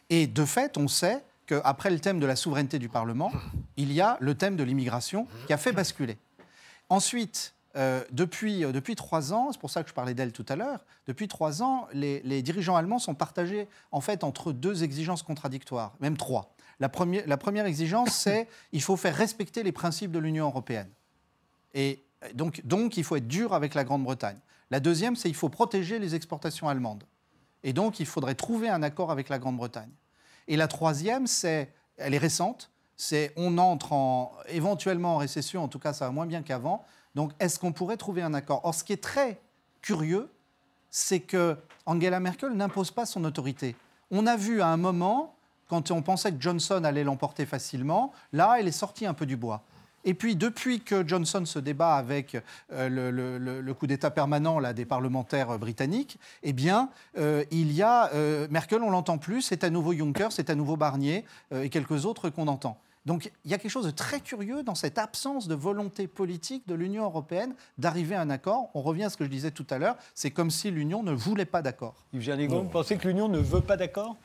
[0.09, 3.31] Et de fait, on sait qu'après le thème de la souveraineté du Parlement,
[3.77, 6.17] il y a le thème de l'immigration qui a fait basculer.
[6.89, 10.45] Ensuite, euh, depuis, euh, depuis trois ans, c'est pour ça que je parlais d'elle tout
[10.49, 15.21] à l'heure, depuis trois ans, les, dirigeants allemands sont partagés en fait entre deux exigences
[15.21, 16.55] contradictoires, même trois.
[16.79, 20.89] La première, la première exigence, c'est il faut faire respecter les principes de l'Union européenne.
[21.73, 22.03] Et
[22.33, 24.37] donc, donc, il faut être dur avec la Grande-Bretagne.
[24.71, 27.03] La deuxième, c'est il faut protéger les exportations allemandes.
[27.63, 29.91] Et donc, il faudrait trouver un accord avec la Grande-Bretagne.
[30.47, 35.67] Et la troisième, c'est, elle est récente, c'est on entre en, éventuellement en récession, en
[35.67, 36.85] tout cas ça va moins bien qu'avant.
[37.15, 38.61] Donc, est-ce qu'on pourrait trouver un accord?
[38.63, 39.39] Or, ce qui est très
[39.81, 40.29] curieux,
[40.89, 43.75] c'est que Angela Merkel n'impose pas son autorité.
[44.11, 45.35] On a vu à un moment,
[45.67, 49.37] quand on pensait que Johnson allait l'emporter facilement, là, elle est sortie un peu du
[49.37, 49.63] bois.
[50.05, 52.35] Et puis, depuis que Johnson se débat avec
[52.71, 56.89] euh, le, le- le- le coup d'État permanent là, des parlementaires euh, britanniques, eh bien,
[57.17, 60.55] euh, il y a euh, Merkel, on l'entend plus, c'est à nouveau Juncker, c'est à
[60.55, 62.79] nouveau Barnier euh, et quelques autres qu'on entend.
[63.05, 66.67] Donc, il y a quelque chose de très curieux dans cette absence de volonté politique
[66.67, 68.69] de l'Union européenne d'arriver à un accord.
[68.75, 71.11] On revient à ce que je disais tout à l'heure, c'est comme si l'Union ne
[71.13, 71.95] voulait pas d'accord.
[72.13, 74.15] Yves Jernigan, vous pensez que l'Union ne veut pas d'accord?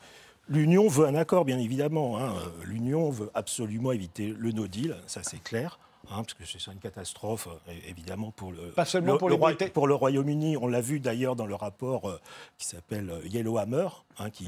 [0.48, 2.18] L'Union veut un accord, bien évidemment.
[2.18, 2.34] hein.
[2.64, 5.78] L'Union veut absolument éviter le no deal, ça c'est clair.
[6.10, 9.36] hein, parce que c'est une catastrophe, euh, évidemment, pour le, Pas seulement le- pour le
[9.36, 9.72] les Roi- Britanniques.
[9.72, 10.58] pour le Royaume-Uni.
[10.58, 12.20] On l'a vu d'ailleurs dans le rapport euh,
[12.58, 14.46] qui s'appelle euh, Yellowhammer, hein, qui,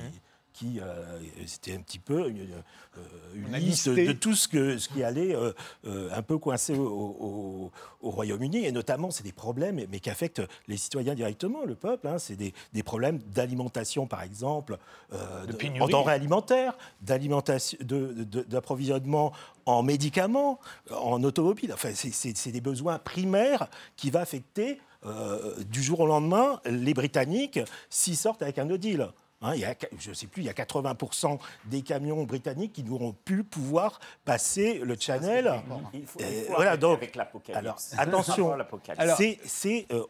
[0.59, 1.05] qui euh,
[1.47, 3.01] c'était un petit peu une, euh,
[3.35, 4.07] une liste listé.
[4.07, 5.53] de tout ce, que, ce qui allait euh,
[5.87, 8.65] euh, un peu coincer au, au- au Royaume-Uni.
[8.65, 12.09] Et notamment, c'est des problèmes, mais qui affectent les citoyens directement, le peuple.
[12.09, 12.19] hein.
[12.19, 14.79] C'est des, des problèmes d'alimentation, par exemple,
[15.11, 16.77] De en denrées alimentaires,
[18.49, 19.33] d'approvisionnement
[19.67, 20.59] en médicaments,
[20.91, 21.73] en automobile.
[21.73, 24.81] Enfin, c'est- des besoins primaires qui vont affecter
[25.69, 29.09] du jour au lendemain les Britanniques s'ils sortent avec un no deal.
[29.43, 32.73] Hein, il y a, je ne sais plus, il y a 80% des camions britanniques
[32.73, 35.61] qui n'auront plus pouvoir passer le Channel.
[35.93, 37.59] Il faut, Euh, il faut voilà, donc, avec l'apocalypse.
[37.61, 38.57] alors, attention,
[39.45, 40.03] c'est euh,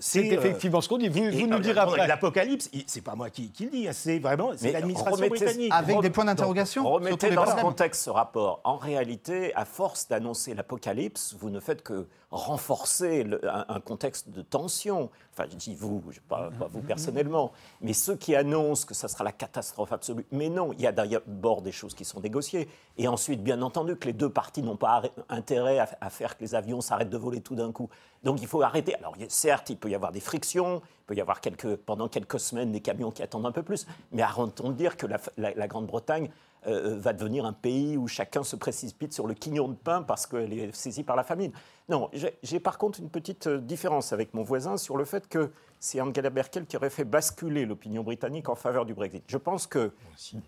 [0.00, 1.08] C'est euh, effectivement ce qu'on dit.
[1.08, 2.08] Vous, et- vous et, nous direz après.
[2.08, 5.72] L'apocalypse, c'est pas moi qui, qui le dis, hein, c'est vraiment c'est l'administration britannique.
[5.72, 8.60] Avec des points d'interrogation Remettez dans ce contexte ce rapport.
[8.64, 14.30] En réalité, à force d'annoncer l'apocalypse, vous ne faites que renforcer le- un, un contexte
[14.30, 15.10] de tension.
[15.32, 19.22] Enfin, je dis vous, pas, pas vous personnellement, mais ceux qui annoncent que ça sera
[19.24, 20.26] la catastrophe absolue.
[20.32, 22.68] Mais non, il y a d'abord des choses qui sont négociées.
[22.98, 26.42] Et ensuite, bien entendu, que les deux parties n'ont pas intérêt à, à faire que
[26.42, 27.88] les avions s'arrêtent de voler tout d'un coup.
[28.24, 28.94] Donc il faut arrêter.
[28.96, 32.40] Alors certes, il peut y avoir des frictions, il peut y avoir quelques, pendant quelques
[32.40, 35.54] semaines des camions qui attendent un peu plus, mais arrêtons de dire que la, la-
[35.54, 36.30] la Grande-Bretagne
[36.66, 40.26] euh, va devenir un pays où chacun se précipite sur le quignon de pain parce
[40.26, 41.52] qu'elle est saisie par la famine.
[41.88, 42.10] Non,
[42.42, 46.00] j'ai par contre une petite euh, différence avec mon voisin sur le fait que c'est
[46.00, 49.22] Angela Merkel qui aurait fait basculer l'opinion britannique en faveur du Brexit.
[49.28, 49.92] Je pense que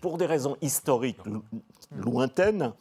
[0.01, 1.43] pour des raisons historiques lo-
[1.95, 2.73] lointaines,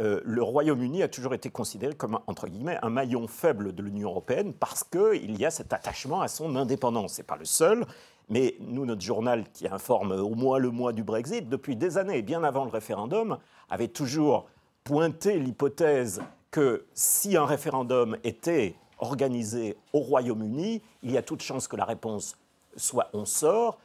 [0.00, 4.10] euh, le Royaume-Uni a toujours été considéré comme, entre guillemets, un maillon faible de l'Union
[4.10, 7.14] européenne parce qu'il y a cet attachement à son indépendance.
[7.14, 7.86] Ce n'est pas le seul,
[8.28, 12.22] mais nous, notre journal qui informe au moins le mois du Brexit, depuis des années,
[12.22, 14.46] bien avant le référendum, avait toujours
[14.82, 21.68] pointé l'hypothèse que si un référendum était organisé au Royaume-Uni, il y a toute chance
[21.68, 22.36] que la réponse
[22.76, 23.78] soit on sort.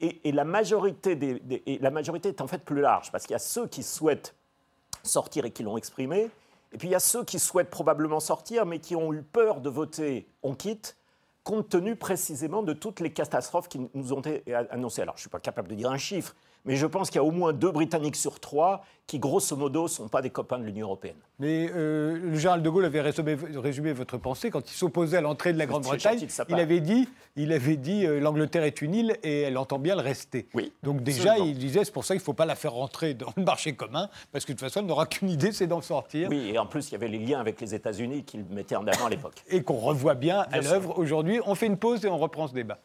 [0.00, 1.18] Et, et la majorité
[2.28, 4.34] est en fait plus large, parce qu'il y a ceux qui souhaitent
[5.02, 6.30] sortir et qui l'ont exprimé.
[6.72, 9.60] Et puis il y a ceux qui souhaitent probablement sortir, mais qui ont eu peur
[9.60, 10.96] de voter on quitte,
[11.48, 15.00] compte tenu précisément de toutes les catastrophes qui nous ont été annoncées.
[15.00, 16.36] Alors je ne suis pas capable de dire un chiffre,
[16.68, 19.84] mais je pense qu'il y a au moins deux Britanniques sur trois qui, grosso modo,
[19.84, 21.16] ne sont pas des copains de l'Union européenne.
[21.38, 25.20] Mais euh, le général de Gaulle avait résumé, résumé votre pensée quand il s'opposait à
[25.22, 26.26] l'entrée de la Grande-Bretagne.
[26.50, 29.96] Il avait dit, il avait dit euh, l'Angleterre est une île et elle entend bien
[29.96, 30.46] le rester.
[30.52, 33.14] Oui, Donc déjà, il disait c'est pour ça qu'il ne faut pas la faire rentrer
[33.14, 35.80] dans le marché commun parce que de toute façon, elle n'aura qu'une idée, c'est d'en
[35.80, 36.28] sortir.
[36.28, 38.86] Oui, et en plus, il y avait les liens avec les États-Unis qu'il mettait en
[38.86, 39.42] avant à l'époque.
[39.48, 40.72] et qu'on revoit bien, à Bien sûr.
[40.72, 41.40] l'œuvre aujourd'hui.
[41.46, 42.78] On fait une pause et on reprend ce débat.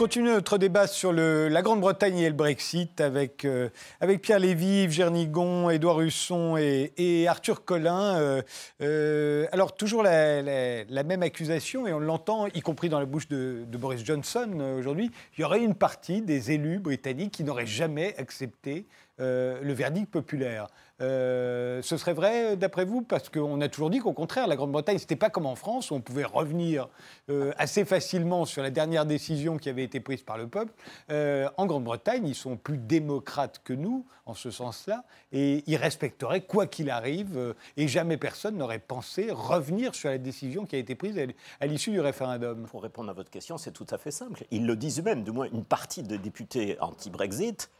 [0.00, 3.68] Nous continuons notre débat sur la Grande-Bretagne et le Brexit avec, euh,
[4.00, 8.16] avec Pierre Lévy, Yves Gernigon, Édouard Husson et, Arthur Collin.
[8.16, 8.40] Euh,
[8.80, 13.66] euh, alors, toujours la, même accusation, et on l'entend, y compris dans la bouche de,
[13.70, 18.14] de Boris Johnson aujourd'hui, il y aurait une partie des élus britanniques qui n'auraient jamais
[18.16, 18.86] accepté
[19.20, 20.68] le verdict populaire.
[21.00, 24.98] Euh, ce serait vrai, d'après vous Parce qu'on a toujours dit qu'au contraire, la Grande-Bretagne,
[24.98, 26.88] ce n'était pas comme en France, où on pouvait revenir
[27.30, 30.72] euh, assez facilement sur la dernière décision qui avait été prise par le peuple.
[31.10, 36.42] Euh, en Grande-Bretagne, ils sont plus démocrates que nous, en ce sens-là, et ils respecteraient
[36.42, 40.78] quoi qu'il arrive, euh, et jamais personne n'aurait pensé revenir sur la décision qui a
[40.78, 41.18] été prise
[41.60, 42.66] à l'issue du référendum.
[42.70, 44.44] Pour répondre à votre question, c'est tout à fait simple.
[44.50, 47.70] Ils le disent eux-mêmes, du moins une partie des députés anti-Brexit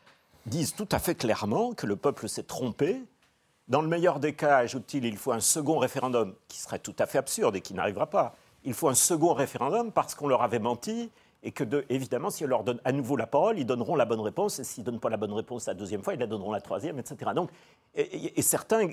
[0.47, 3.03] disent tout à fait clairement que le peuple s'est trompé.
[3.69, 7.07] Dans le meilleur des cas, ajoute-t-il, il faut un second référendum, qui serait tout à
[7.07, 8.35] fait absurde et qui n'arrivera pas.
[8.65, 11.11] Il faut un second référendum parce qu'on leur avait menti
[11.43, 14.05] et que, de- évidemment, si on leur donne à nouveau la parole, ils donneront la
[14.05, 14.59] bonne réponse.
[14.59, 16.61] Et s'ils ne donnent pas la bonne réponse la deuxième fois, ils la donneront la
[16.61, 17.31] troisième, etc.
[17.35, 17.51] Donc,
[17.95, 18.89] et, et- certains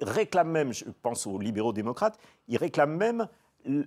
[0.00, 3.26] réclament même, je pense aux libéraux démocrates, ils réclament même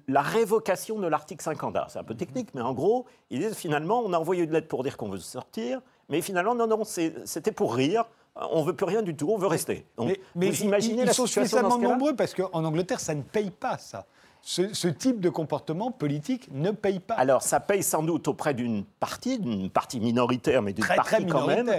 [0.08, 1.76] la révocation de l'article 50.
[1.76, 4.52] Alors, C'est un peu technique, mais en gros, ils disent finalement, on a envoyé une
[4.52, 5.82] lettre pour dire qu'on veut sortir,
[6.14, 8.06] mais finalement, non, non, c'était pour rire.
[8.36, 9.84] On veut plus rien du tout, on veut rester.
[9.98, 13.24] Donc, Mais, mais vous imaginez ils, la sont suffisamment nombreux parce qu'en Angleterre, ça ne
[13.24, 14.06] paye pas ça.
[14.44, 17.14] Ce, ce type de comportement politique ne paye pas.
[17.16, 21.16] Alors, ça paye sans doute auprès d'une partie, d'une partie minoritaire, mais d'une Très, partie
[21.16, 21.72] très quand même,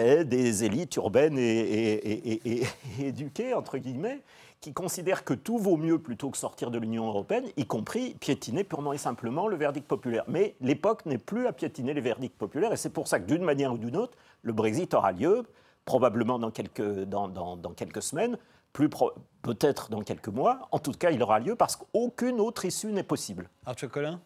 [0.00, 2.66] et des élites urbaines et, et- et- et- et-
[3.00, 4.20] et éduquées, entre guillemets,
[4.60, 8.64] qui considèrent que tout vaut mieux plutôt que sortir de l'Union européenne, y compris piétiner
[8.64, 10.24] purement et simplement le verdict populaire.
[10.26, 13.42] Mais l'époque n'est plus à piétiner les verdicts populaires, et c'est pour ça que d'une
[13.44, 15.44] manière ou d'une autre, le Brexit aura lieu,
[15.84, 18.38] probablement dans quelques, dans, dans- dans quelques semaines,
[18.72, 19.12] plus pro-
[19.42, 20.66] peut-être dans quelques mois.
[20.72, 23.48] En tout cas, il aura lieu parce qu'aucune autre issue n'est possible.
[23.66, 24.18] Arthur Collin?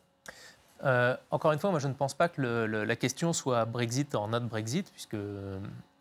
[0.85, 3.65] Euh, encore une fois, moi je ne pense pas que le- le- la question soit
[3.65, 5.59] Brexit en not Brexit, puisque euh,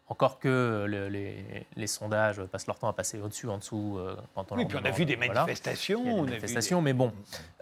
[0.09, 4.15] encore que le- les, les sondages passent leur temps à passer au-dessus, en dessous, euh,
[4.35, 5.33] quand on Oui, puis on a vu des voilà.
[5.41, 6.01] manifestations.
[6.03, 7.11] Des on a vu manifestations, mais bon,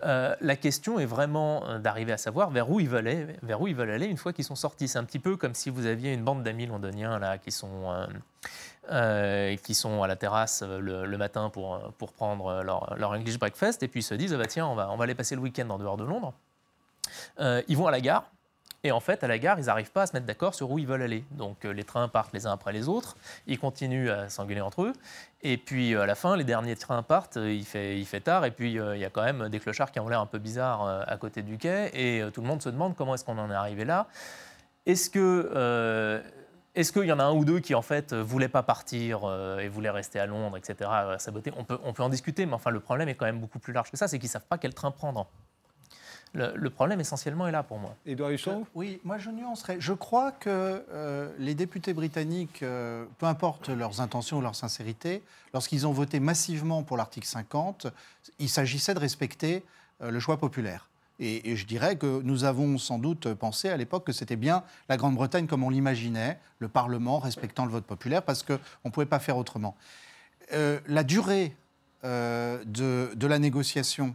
[0.03, 3.59] euh, la question est vraiment euh, d'arriver à savoir vers où ils veulent aller, vers
[3.61, 4.87] où ils veulent aller une fois qu'ils sont sortis.
[4.87, 7.91] C'est un petit peu comme si vous aviez une bande d'amis londoniens là qui sont
[8.91, 13.39] euh, qui sont à la terrasse le, le matin pour, pour prendre leur, leur English
[13.39, 15.33] breakfast et puis ils se disent ah bah tiens on va on va aller passer
[15.33, 16.33] le week-end en dehors de Londres.
[17.39, 18.29] Ils vont à la gare.
[18.85, 20.77] Et en fait, à la gare, ils n'arrivent pas à se mettre d'accord sur où
[20.77, 21.25] ils veulent aller.
[21.31, 23.17] Donc euh, les trains partent les uns après les autres,
[23.47, 24.93] ils continuent à s'engueuler entre eux.
[25.41, 28.19] Et puis euh, à la fin, les derniers trains partent, euh, il fait, il fait
[28.19, 30.37] tard, et puis il y a quand même des clochards qui ont l'air un peu
[30.37, 33.49] bizarres à côté du quai, et tout le monde se demande comment est-ce qu'on en
[33.49, 34.05] est arrivé là.
[34.85, 36.21] Est-ce que...
[36.75, 39.21] est-ce qu'il y en a un ou deux qui, en fait, voulaient pas partir
[39.59, 41.51] et voulaient rester à Londres, etc., saboter?
[41.57, 43.73] On peut, on peut en discuter, mais enfin, le problème est quand même beaucoup plus
[43.73, 45.27] large que ça, c'est qu'ils savent pas quel train prendre.
[46.35, 47.95] Le, le problème essentiellement est là pour moi.
[48.05, 49.77] Édouard Husson Euh, Oui, moi je nuancerais.
[49.79, 50.49] Je crois que
[50.91, 56.19] euh, les députés britanniques, euh, peu importe leurs intentions ou leur sincérité, lorsqu'ils ont voté
[56.19, 57.87] massivement pour l'article 50,
[58.39, 59.63] il s'agissait de respecter
[60.01, 60.89] euh, le choix populaire.
[61.19, 64.63] Et, et je dirais que nous avons sans doute pensé à l'époque que c'était bien
[64.89, 69.05] la Grande-Bretagne comme on l'imaginait, le Parlement respectant le vote populaire, parce qu'on ne pouvait
[69.05, 69.77] pas faire autrement.
[70.51, 71.55] Euh, la durée
[72.03, 74.13] euh, de, de la négociation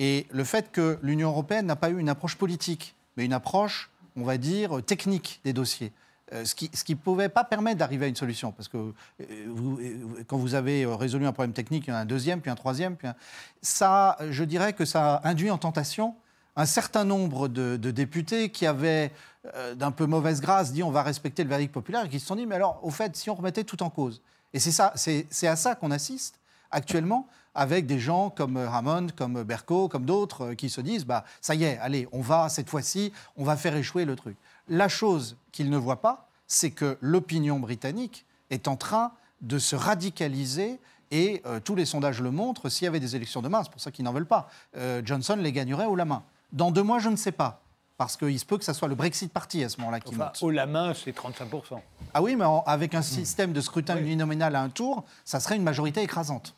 [0.00, 3.90] et le fait que l'Union européenne n'a pas eu une approche politique, mais une approche,
[4.16, 5.92] on va dire, technique des dossiers.
[6.32, 8.50] Euh, ce qui ne pouvait pas permettre d'arriver à une solution.
[8.50, 12.00] Parce que euh, euh, quand vous avez résolu un problème technique, il y en a
[12.00, 12.96] un deuxième, puis un troisième.
[12.96, 13.14] Puis un...
[13.60, 16.14] Ça, je dirais que ça induit en tentation
[16.56, 19.12] un certain nombre de, députés qui avaient,
[19.54, 22.26] euh, d'un peu mauvaise grâce, dit on va respecter le verdict populaire, et qui se
[22.26, 25.56] sont dit, mais alors, au fait, si on remettait tout en cause Et c'est à
[25.56, 26.38] ça qu'on assiste
[26.70, 31.04] actuellement avec des gens comme euh, Hammond, comme Berco, comme d'autres euh, qui se disent
[31.04, 34.36] bah ça y est, allez, on va cette fois-ci, on va faire échouer le truc.
[34.68, 39.74] La chose qu'ils ne voient pas, c'est que l'opinion britannique est en train de se
[39.76, 40.78] radicaliser
[41.10, 42.68] et euh, tous les sondages le montrent.
[42.68, 44.48] S'il y avait des élections demain, c'est pour ça qu'ils n'en veulent pas.
[44.76, 46.22] euh, Johnson les gagnerait haut la main.
[46.52, 47.62] Dans deux mois, je ne sais pas.
[47.96, 50.24] parce qu'il se peut que ça soit le Brexit Party à ce moment-là qui Enfin,
[50.26, 50.38] monte.
[50.42, 51.80] haut la main, c'est 35%.
[52.14, 55.56] Ah oui, mais en- avec un système de scrutin uninominal à un tour, ça serait
[55.56, 56.54] une majorité écrasante.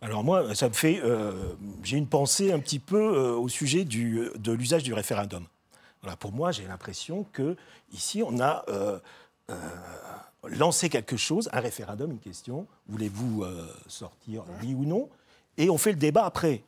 [0.00, 1.32] Alors moi, ça me fait, euh,
[1.82, 5.44] j'ai une pensée un petit peu euh, au sujet du, de l'usage du référendum.
[6.02, 7.56] Voilà, pour moi, j'ai l'impression que
[7.92, 8.98] ici, on a euh,
[10.46, 12.66] lancé quelque chose, un référendum, une question.
[12.88, 13.44] Voulez-vous
[13.86, 15.08] sortir, oui ou non?
[15.56, 16.62] Et on fait le débat après.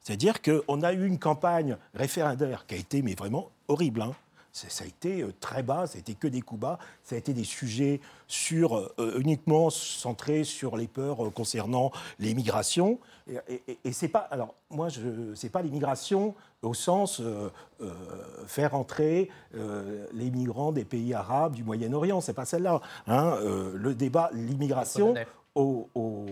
[0.00, 4.02] C'est-à-dire qu'on a eu une campagne référendaire qui a été mais vraiment horrible.
[4.02, 4.14] hein.
[4.54, 7.18] Ça a été euh, très bas, ça a été que des coups bas, ça a
[7.18, 12.98] été des sujets sur, euh, uniquement centrés sur les peurs euh, concernant les migrations.
[13.30, 14.88] Et, et- et- c'est pas, alors moi,
[15.34, 17.48] c'est pas l'immigration au sens euh,
[18.46, 19.30] faire entrer
[20.12, 22.80] les migrants des pays arabes, du Moyen-Orient, c'est pas celle-là.
[23.08, 23.36] hein.
[23.74, 25.08] Le débat, l'immigration.
[25.54, 26.26] Au, au-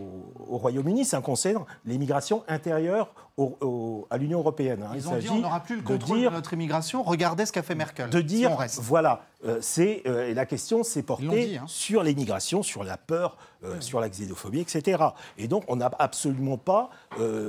[0.49, 4.83] au Royaume-Uni, ça concerne l'immigration intérieure au- au- à l'Union européenne.
[4.83, 4.93] hein.
[4.95, 7.03] Ils Il ont dit on n'aura plus le de contrôle dire- de notre immigration.
[7.03, 8.09] Regardez ce qu'a fait Merkel.
[8.11, 8.81] de si dire, on reste.
[8.81, 11.65] voilà, euh, c'est euh, la question s'est portée dit, hein.
[11.67, 15.03] sur l'immigration, sur la peur, euh, sur la xénophobie, etc.
[15.39, 16.89] Et donc, on n'a absolument pas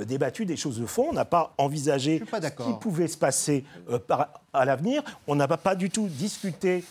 [0.06, 3.64] débattu des choses de fond, on n'a pas envisagé pas ce qui pouvait se passer
[4.06, 6.84] par- à l'avenir, on n'a pas du tout discuté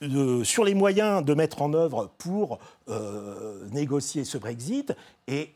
[0.00, 0.06] de-
[0.38, 4.94] de- sur les moyens de mettre en œuvre pour euh, négocier ce Brexit.
[5.28, 5.54] Et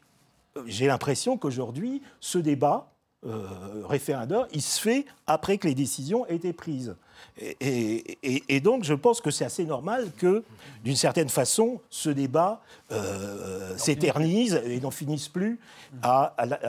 [0.57, 2.90] euh, j'ai l'impression qu'aujourd'hui, ce débat
[3.27, 3.49] euh,
[3.85, 6.94] référendaire, il se fait après que les décisions aient été prises.
[7.40, 10.44] Et, et- et- et donc, je pense que c'est assez normal que,
[10.85, 15.59] d'une certaine façon, ce débat euh, s'éternise et n'en finisse plus
[16.01, 16.61] à- à la-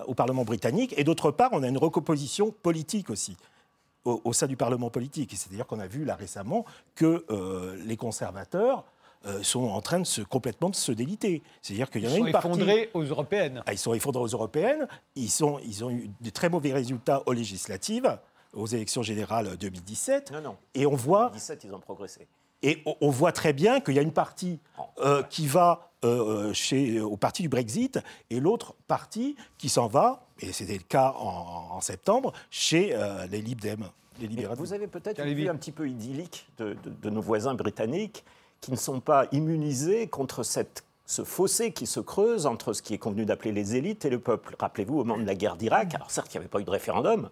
[0.00, 0.94] à- au Parlement britannique.
[0.96, 3.36] Et d'autre part, on a une recomposition politique aussi
[4.06, 5.32] au, au sein du Parlement politique.
[5.36, 6.64] C'est-à-dire qu'on a vu là récemment
[6.94, 8.84] que euh, les conservateurs
[9.26, 11.42] euh, sont en train de se, complètement de se déliter.
[11.60, 12.48] C'est-à-dire qu'il y Ils en a sont une partie...
[12.48, 13.62] effondrés aux européennes.
[13.66, 14.86] Ah, ils sont effondrés aux européennes.
[15.16, 18.18] Ils, sont, ils ont eu de très mauvais résultats aux législatives,
[18.52, 20.30] aux élections générales 2017.
[20.32, 20.56] Non, non.
[20.74, 22.28] Et on voit, 17, ils ont progressé.
[22.62, 24.60] et on, on voit très bien qu'il y a une partie
[24.98, 27.98] euh, qui va euh, chez, au parti du Brexit
[28.30, 33.26] et l'autre partie qui s'en va, et c'était le cas en, en septembre, chez euh,
[33.26, 33.88] les Lib Dem.
[34.18, 37.52] Les vous avez peut-être une vue un petit peu idyllique de, de- de nos voisins
[37.54, 38.24] britanniques
[38.62, 42.94] qui ne sont pas immunisés contre cette, ce fossé qui se creuse entre ce qui
[42.94, 44.56] est convenu d'appeler les élites et le peuple.
[44.58, 46.70] Rappelez-vous, au moment de la guerre d'Irak, alors certes, il n'y avait pas eu de
[46.70, 47.28] référendum,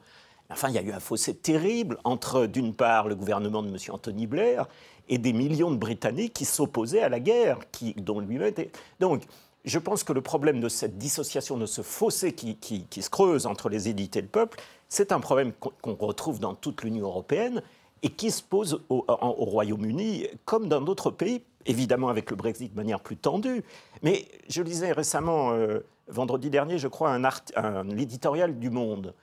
[0.50, 3.68] mais enfin, il y a eu un fossé terrible entre, d'une part, le gouvernement de
[3.68, 3.76] M.
[3.88, 4.66] Anthony Blair
[5.08, 8.70] et des millions de Britanniques qui s'opposaient à la guerre, qui, dont lui-même était...
[9.00, 9.22] Donc,
[9.64, 12.56] je pense que le problème de cette dissociation, de ce fossé qui,
[12.90, 16.82] se creuse entre les élites et le peuple, c'est un problème qu'on retrouve dans toute
[16.82, 17.62] l'Union européenne
[18.02, 22.76] et qui se pose au Royaume-Uni comme dans d'autres pays, évidemment avec le Brexit de
[22.76, 23.64] manière plus tendue.
[24.02, 29.14] Mais je lisais récemment, euh, vendredi dernier, je crois, un, art- un éditorial du Monde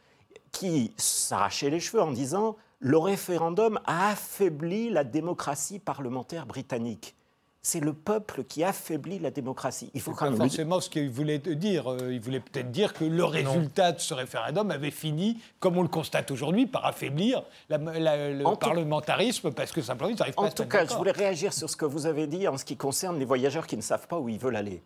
[0.52, 7.16] qui s'arrachait les cheveux en disant le référendum a affaibli la démocratie parlementaire britannique.
[7.64, 9.92] C'est le peuple qui affaiblit la démocratie.
[9.94, 11.92] Il faut C'est quand pas même forcément ce qu'il voulait dire.
[11.92, 15.84] Euh, Il voulait peut-être dire que le résultat de ce référendum avait fini, comme on
[15.84, 20.16] le constate aujourd'hui, par affaiblir la- la- le En tout- parlementarisme parce que simplement ils
[20.18, 22.26] n'arrivent pas En à se tout cas, je voulais réagir sur ce que vous avez
[22.26, 24.82] dit en ce qui concerne les voyageurs qui ne savent pas où ils veulent aller.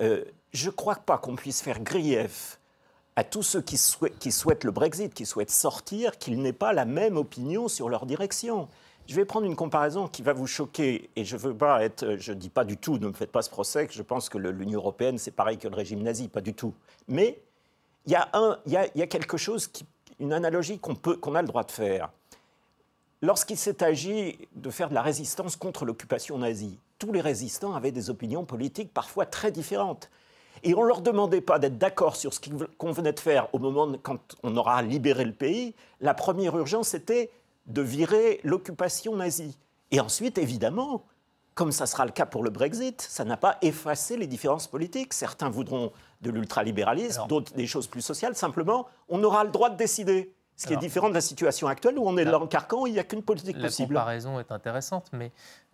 [0.00, 2.58] Euh, je ne crois pas qu'on puisse faire grief
[3.20, 7.18] à tous ceux qui, souhaitent- le Brexit, qui souhaitent sortir, qu'ils n'aient pas la même
[7.18, 8.66] opinion sur leur direction.
[9.06, 12.32] Je vais prendre une comparaison qui va vous choquer, et je veux pas être, je
[12.32, 14.78] dis pas du tout, ne me faites pas ce procès, que je pense que l'Union
[14.78, 16.72] européenne c'est pareil que le régime nazi, pas du tout.
[17.08, 17.38] Mais
[18.06, 19.70] il y a quelque chose,
[20.18, 22.08] une analogie qu'on qu'on a le droit de faire.
[23.20, 27.92] Lorsqu'il s'est agi de faire de la résistance contre l'occupation nazie, tous les résistants avaient
[27.92, 30.08] des opinions politiques parfois très différentes.
[30.62, 32.40] Et on ne leur demandait pas d'être d'accord sur ce
[32.78, 35.74] qu'on venait de faire au moment de- quand on aura libéré le pays.
[36.00, 37.30] La première urgence, c'était
[37.66, 39.56] de virer l'occupation nazie.
[39.90, 41.04] Et ensuite, évidemment,
[41.54, 45.12] comme ça sera le cas pour le Brexit, ça n'a pas effacé les différences politiques.
[45.14, 45.92] Certains voudront
[46.22, 48.34] de l'ultralibéralisme, d'autres des choses plus sociales.
[48.36, 50.32] Simplement, on aura le droit de décider.
[50.56, 52.46] Ce qui Alors- est différent de la situation actuelle où on est La- dans le
[52.46, 53.94] carcan, il n'y a qu'une politique La possible.
[53.94, 55.32] comparaison est intéressante, mais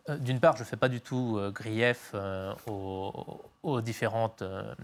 [0.09, 2.55] d'une part, je ne fais pas du tout euh, grief euh,
[3.63, 4.75] aux, différentes euh,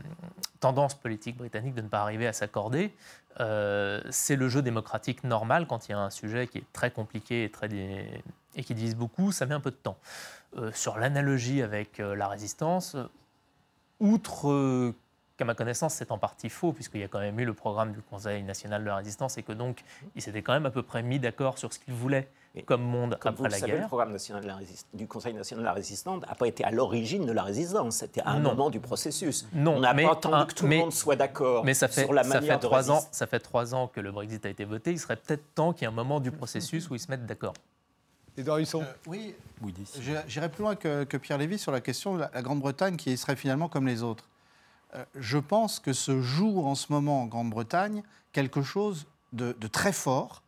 [0.61, 2.93] tendances politiques britanniques de ne pas arriver à s'accorder.
[3.41, 6.91] Euh, c'est le jeu démocratique normal quand il y a un sujet qui est très
[6.91, 8.23] compliqué et,
[8.57, 9.97] et qui divise beaucoup, ça met un peu de temps.
[10.59, 13.07] Euh, sur l'analogie avec euh, la résistance, euh,
[14.01, 14.95] outre euh,
[15.39, 17.93] qu'à ma connaissance, c'est en partie faux, puisqu'il y a quand même eu le programme
[17.93, 19.83] du Conseil national de la résistance et que donc,
[20.15, 22.29] ils s'étaient quand même à peu près mis d'accord sur ce qu'ils voulaient
[22.61, 23.81] comme monde Comme après vous la savez, guerre.
[23.83, 26.63] le programme national de la résist- du Conseil national de la résistance n'a pas été
[26.65, 28.51] à l'origine de la résistance, c'était à un Non.
[28.51, 29.47] moment du processus.
[29.55, 31.73] Non, On n'a mais pas attendu un- que tout mais- le monde soit d'accord Mais
[31.73, 34.01] ça fait, sur la ça manière fait de trois ans, ça fait trois ans que
[34.01, 34.91] le Brexit a été voté.
[34.93, 37.25] Il serait peut-être temps qu'il y ait un moment du processus où ils se mettent
[37.27, 37.55] d'accord.
[38.37, 39.35] Et Dorisson Oui,
[40.01, 42.97] J'irai- J'irai plus loin que, que Pierre Lévy sur la question de la, la Grande-Bretagne
[42.97, 44.29] qui serait finalement comme les autres.
[44.95, 49.67] Euh, je pense que se joue en ce moment en Grande-Bretagne quelque chose de, de
[49.69, 50.43] très fort,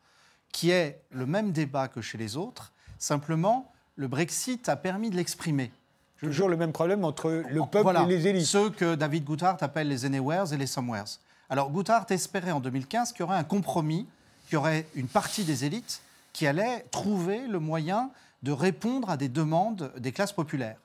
[0.54, 2.72] qui est le même débat que chez les autres.
[2.98, 5.72] Simplement, le Brexit a permis de l'exprimer.
[6.20, 8.46] Toujours le même problème entre le peuple Voilà, et les élites.
[8.46, 11.18] Ceux que David Goodhart appelle les anywheres et les somewheres.
[11.50, 14.06] Alors Goodhart espérait en 2015 qu'il y aurait un compromis,
[14.46, 16.00] qu'il y aurait une partie des élites
[16.32, 18.10] qui allait trouver le moyen
[18.44, 20.78] de répondre à des demandes des classes populaires.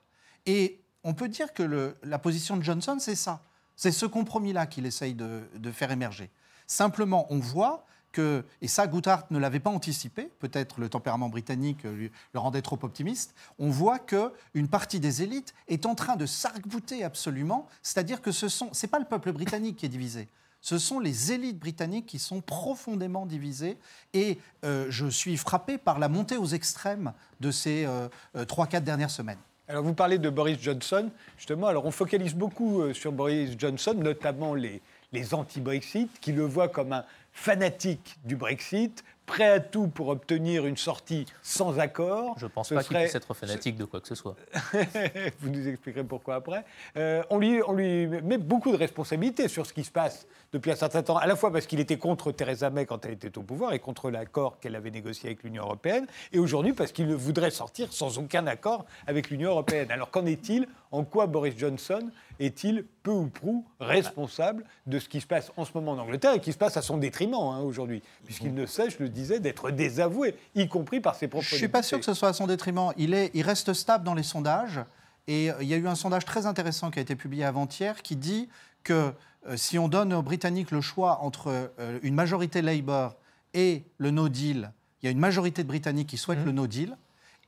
[0.48, 3.42] Et on peut dire que le- la position de Johnson, c'est ça.
[3.76, 6.32] C'est ce compromis-là qu'il essaye de, de faire émerger.
[6.66, 7.86] Simplement, on voit
[8.18, 13.36] et ça, Goodhart ne l'avait pas anticipé, peut-être le tempérament britannique le rendait trop optimiste,
[13.60, 18.48] on voit qu'une partie des élites est en train de s'arc-bouter absolument, c'est-à-dire que ce
[18.48, 20.28] sont, c'est pas le peuple britannique qui est divisé,
[20.62, 23.78] ce sont les élites britanniques qui sont profondément divisées.
[24.14, 28.68] Et euh, je suis frappé par la montée aux extrêmes de ces euh, euh, trois,
[28.68, 29.38] quatre dernières semaines.
[29.70, 33.94] Alors vous parlez de Boris Johnson, justement, alors on focalise beaucoup euh, sur Boris Johnson,
[33.96, 34.82] notamment les,
[35.12, 37.04] les anti-Brexit, qui le voient comme un
[37.34, 42.34] fanatique du Brexit, prêt à tout pour obtenir une sortie sans accord.
[42.40, 44.36] Je ne pense Ce pas qu'il serait- puisse être fanatique de quoi que ce soit.
[45.40, 46.66] Vous nous expliquerez pourquoi après.
[46.98, 50.72] Euh, on, lui, on lui met beaucoup de responsabilités sur ce qui se passe depuis
[50.72, 53.38] un certain temps, à la fois parce qu'il était contre Theresa May quand elle était
[53.38, 57.14] au pouvoir et contre l'accord qu'elle avait négocié avec l'Union européenne, et aujourd'hui parce qu'il
[57.14, 59.92] voudrait sortir sans aucun accord avec l'Union européenne.
[59.92, 62.10] Alors qu'en est-il En quoi Boris Johnson
[62.40, 66.34] est-il peu ou prou responsable de ce qui se passe en ce moment en Angleterre
[66.34, 69.40] et qui se passe à son détriment hein, aujourd'hui, puisqu'il ne cesse, je le disais,
[69.40, 72.30] d'être désavoué, y compris par ses propres Je ne suis pas sûr que ce soit
[72.30, 72.92] à son détriment.
[72.98, 74.80] Il, est, il reste stable dans les sondages.
[75.28, 78.02] Et euh, il y a eu un sondage très intéressant qui a été publié avant-hier
[78.02, 78.50] qui dit
[78.84, 79.14] que
[79.48, 83.16] euh, si on donne aux Britanniques le choix entre euh, une majorité Labour
[83.54, 84.72] et le no deal,
[85.02, 86.98] il y a une majorité de Britanniques qui souhaitent le no deal.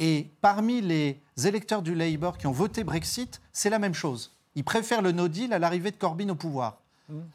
[0.04, 4.32] Et parmi les électeurs du Labour qui ont voté Brexit, c'est la même chose.
[4.56, 6.80] Ils préfèrent le no deal à l'arrivée de Corbyn au pouvoir.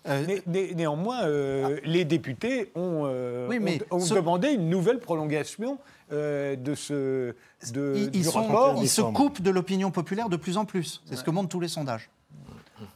[0.06, 4.70] Né- né- néanmoins, euh, les députés ont, euh, Oui, mais ont- ont ce- demandé une
[4.70, 5.78] nouvelle prolongation
[6.12, 7.34] euh, de ce
[7.72, 8.78] de, Ils, du ils sont- rapport.
[8.82, 11.02] ils se coupent de l'opinion populaire de plus en plus.
[11.04, 12.08] C'est ce que montrent tous les sondages.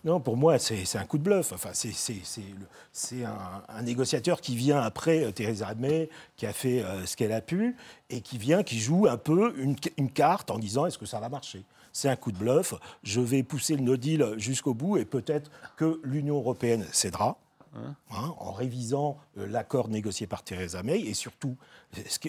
[0.04, 1.52] Non, pour moi, c'est un coup de bluff.
[1.52, 7.06] Enfin, c'est- un, un négociateur qui vient après euh, Theresa May, qui a fait euh,
[7.06, 7.76] ce qu'elle a pu,
[8.10, 11.20] et qui vient, qui joue un peu une, une carte en disant est-ce que ça
[11.20, 11.64] va marcher?
[11.92, 12.74] C'est un coup de bluff.
[13.02, 17.36] Je vais pousser le no deal jusqu'au bout, et peut-être que l'Union européenne cédera.
[17.76, 21.56] hein, en révisant euh, l'accord négocié par Theresa May, et surtout,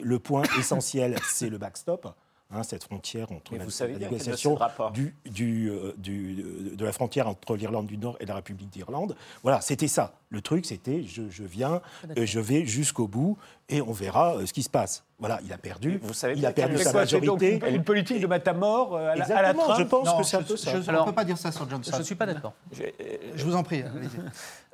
[0.04, 2.14] le point essentiel, c'est le backstop,
[2.52, 3.66] hein, cette frontière entre la,
[4.00, 4.52] négociation
[4.94, 6.44] du, du, euh, du-
[6.76, 9.16] de la frontière entre l'Irlande du Nord et la République d'Irlande.
[9.44, 10.14] Voilà, c'était ça.
[10.30, 11.82] Le truc, c'était je, je viens,
[12.18, 13.38] euh, je vais jusqu'au bout
[13.72, 15.04] et on verra euh, ce qui se passe.
[15.20, 16.00] Voilà, il a perdu.
[16.02, 17.70] Vous savez il a perdu sa quoi, c'est donc majorité.
[17.70, 20.18] une, une politique de matamor euh, à, la- à la Exactement, Trump je pense Non,
[20.18, 20.72] que c'est un peu ça.
[20.82, 21.92] je- ne peut pas dire ça sur Johnson.
[21.94, 22.54] Je ne suis pas d'accord.
[22.74, 23.84] Je vous en prie.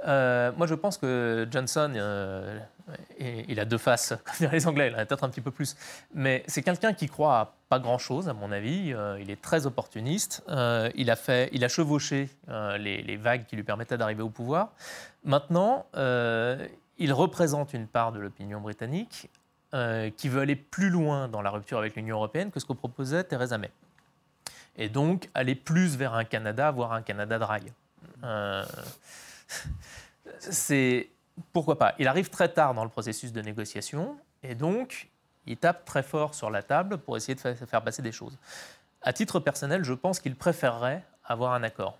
[0.05, 2.59] Euh, moi, je pense que Johnson, euh,
[3.17, 5.41] et- il a deux faces, comme diraient les Anglais, il en a peut-être un petit
[5.41, 5.75] peu plus.
[6.13, 8.93] Mais c'est quelqu'un qui croit à pas grand-chose, à mon avis.
[8.93, 10.43] Euh, il est très opportuniste.
[10.49, 14.21] Euh, il, a fait, il a chevauché euh, les, les vagues qui lui permettaient d'arriver
[14.21, 14.69] au pouvoir.
[15.23, 16.63] Maintenant, euh,
[16.97, 19.29] il représente une part de l'opinion britannique
[19.73, 22.73] euh, qui veut aller plus loin dans la rupture avec l'Union européenne que ce que
[22.73, 23.71] proposait Theresa May.
[24.77, 27.61] Et donc aller plus vers un Canada, voire un Canada dry.
[28.23, 28.63] Euh,
[30.39, 31.09] c'est
[31.53, 31.95] pourquoi pas.
[31.99, 35.09] Il arrive très tard dans le processus de négociation et donc
[35.45, 38.37] il tape très fort sur la table pour essayer de fa- faire passer des choses.
[39.01, 41.97] À titre personnel, je pense qu'il préférerait avoir un accord.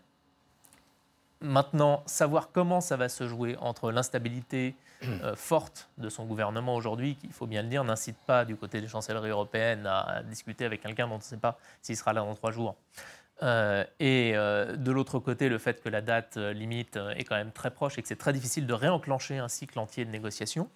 [1.42, 7.16] Maintenant, savoir comment ça va se jouer entre l'instabilité euh, forte de son gouvernement aujourd'hui,
[7.16, 10.66] qui, il faut bien le dire, n'incite pas du côté des chancelleries européennes à, discuter
[10.66, 12.76] avec quelqu'un dont on ne sait pas s'il sera là dans trois jours.
[13.44, 17.52] Euh, et euh, de l'autre côté, le fait que la date limite est quand même
[17.52, 20.70] très proche et que c'est très difficile de réenclencher un cycle entier de négociations.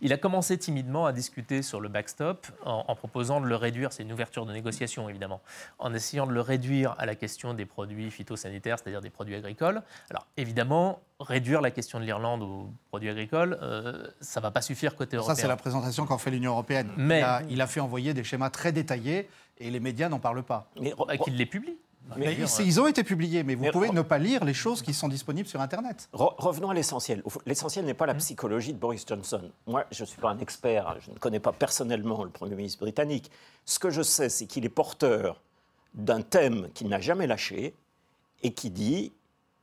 [0.00, 3.92] Il a commencé timidement à discuter sur le backstop en, en proposant de le réduire,
[3.92, 5.40] c'est une ouverture de négociation évidemment,
[5.78, 9.82] en essayant de le réduire à la question des produits phytosanitaires, c'est-à-dire des produits agricoles.
[10.10, 14.62] Alors évidemment, réduire la question de l'Irlande aux produits agricoles, euh, ça ne va pas
[14.62, 15.34] suffire côté européen.
[15.34, 16.90] Ça, c'est la présentation qu'en fait l'Union européenne.
[16.96, 20.18] Mais- il, a, il a fait envoyer des schémas très détaillés et les médias n'en
[20.18, 20.68] parlent pas.
[20.80, 20.92] Mais
[21.24, 21.76] Qu'il les publie.
[22.16, 25.08] Mais ils ont été publiés, mais vous pouvez ne pas lire les choses qui sont
[25.08, 26.08] disponibles sur Internet.
[26.12, 27.22] revenons à l'essentiel.
[27.46, 28.18] L'essentiel n'est pas la Mmh.
[28.18, 29.50] psychologie de Boris Johnson.
[29.66, 32.80] Moi, je ne suis pas un expert, je ne connais pas personnellement le Premier ministre
[32.80, 33.30] britannique.
[33.64, 35.40] Ce que je sais, c'est qu'il est porteur
[35.94, 37.74] d'un thème qu'il n'a jamais lâché
[38.42, 39.12] et qui dit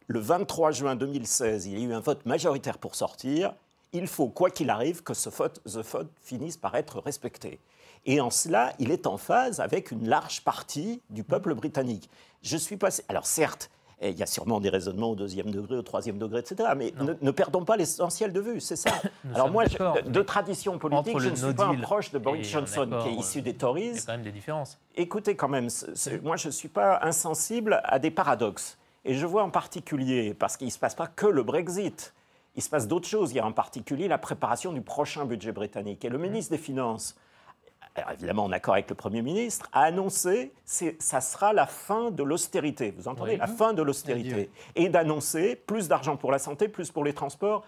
[0.07, 3.53] le 23 juin 2016, il y a eu un vote majoritaire pour sortir.
[3.93, 7.59] Il faut, quoi qu'il arrive, que ce vote, ce vote finisse par être respecté.
[8.05, 12.09] Et en cela, il est en phase avec une large partie du peuple britannique.
[12.41, 13.03] Je suis passé.
[13.09, 13.69] Alors certes,
[14.03, 16.69] eh, il y a sûrement des raisonnements au deuxième degré, au troisième degré, etc.
[16.75, 18.89] Mais ne, ne perdons pas l'essentiel de vue, c'est ça.
[19.23, 22.17] Nous Alors moi, je- de, tradition politique, je ne suis no pas un proche de
[22.17, 23.89] Boris Johnson, qui est issu euh, des Tories.
[23.89, 24.79] Il y a quand même des différences.
[24.95, 25.67] Écoutez quand même,
[26.23, 28.79] moi je ne suis pas insensible à des paradoxes.
[29.05, 32.13] Et je vois en particulier, parce qu'il ne se passe pas que le Brexit,
[32.55, 33.31] il se passe d'autres choses.
[33.31, 36.03] Il y a en particulier la préparation du prochain budget britannique.
[36.05, 37.15] Et le ministre des Finances,
[37.95, 42.09] alors évidemment en accord avec le Premier ministre, a annoncé que ça sera la fin
[42.11, 42.93] de l'austérité.
[42.97, 43.37] Vous entendez Oui.
[43.37, 44.49] La fin de l'austérité.
[44.75, 47.63] Et d'annoncer plus d'argent pour la santé, plus pour les transports,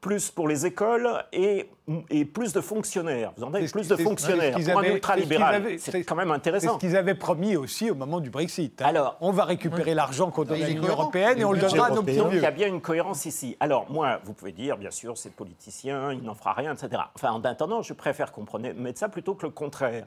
[0.00, 1.68] plus pour les écoles et,
[2.10, 3.32] et plus de fonctionnaires.
[3.36, 5.54] Vous entendez Plus de C'est- fonctionnaires c'est ce qu'ils pour un avaient- ultralibéral.
[5.54, 6.74] c'est ce qu'ils avaient- C'est quand même C'est intéressant.
[6.74, 8.80] ce qu'ils avaient promis aussi au moment du Brexit.
[8.82, 8.86] hein.
[8.86, 11.88] Alors, on va récupérer l'argent qu'on donne à l'Union européenne et on le donnera à
[11.90, 12.14] nos européen.
[12.22, 12.38] petits vieux.
[12.40, 13.56] Il y a bien une cohérence ici.
[13.60, 17.02] Alors, moi, vous pouvez dire, bien sûr, c'est politicien, il n'en fera rien, etc.
[17.14, 20.06] Enfin, en attendant, je préfère qu'on prenne- mette ça plutôt que le contraire.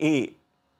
[0.00, 0.34] Et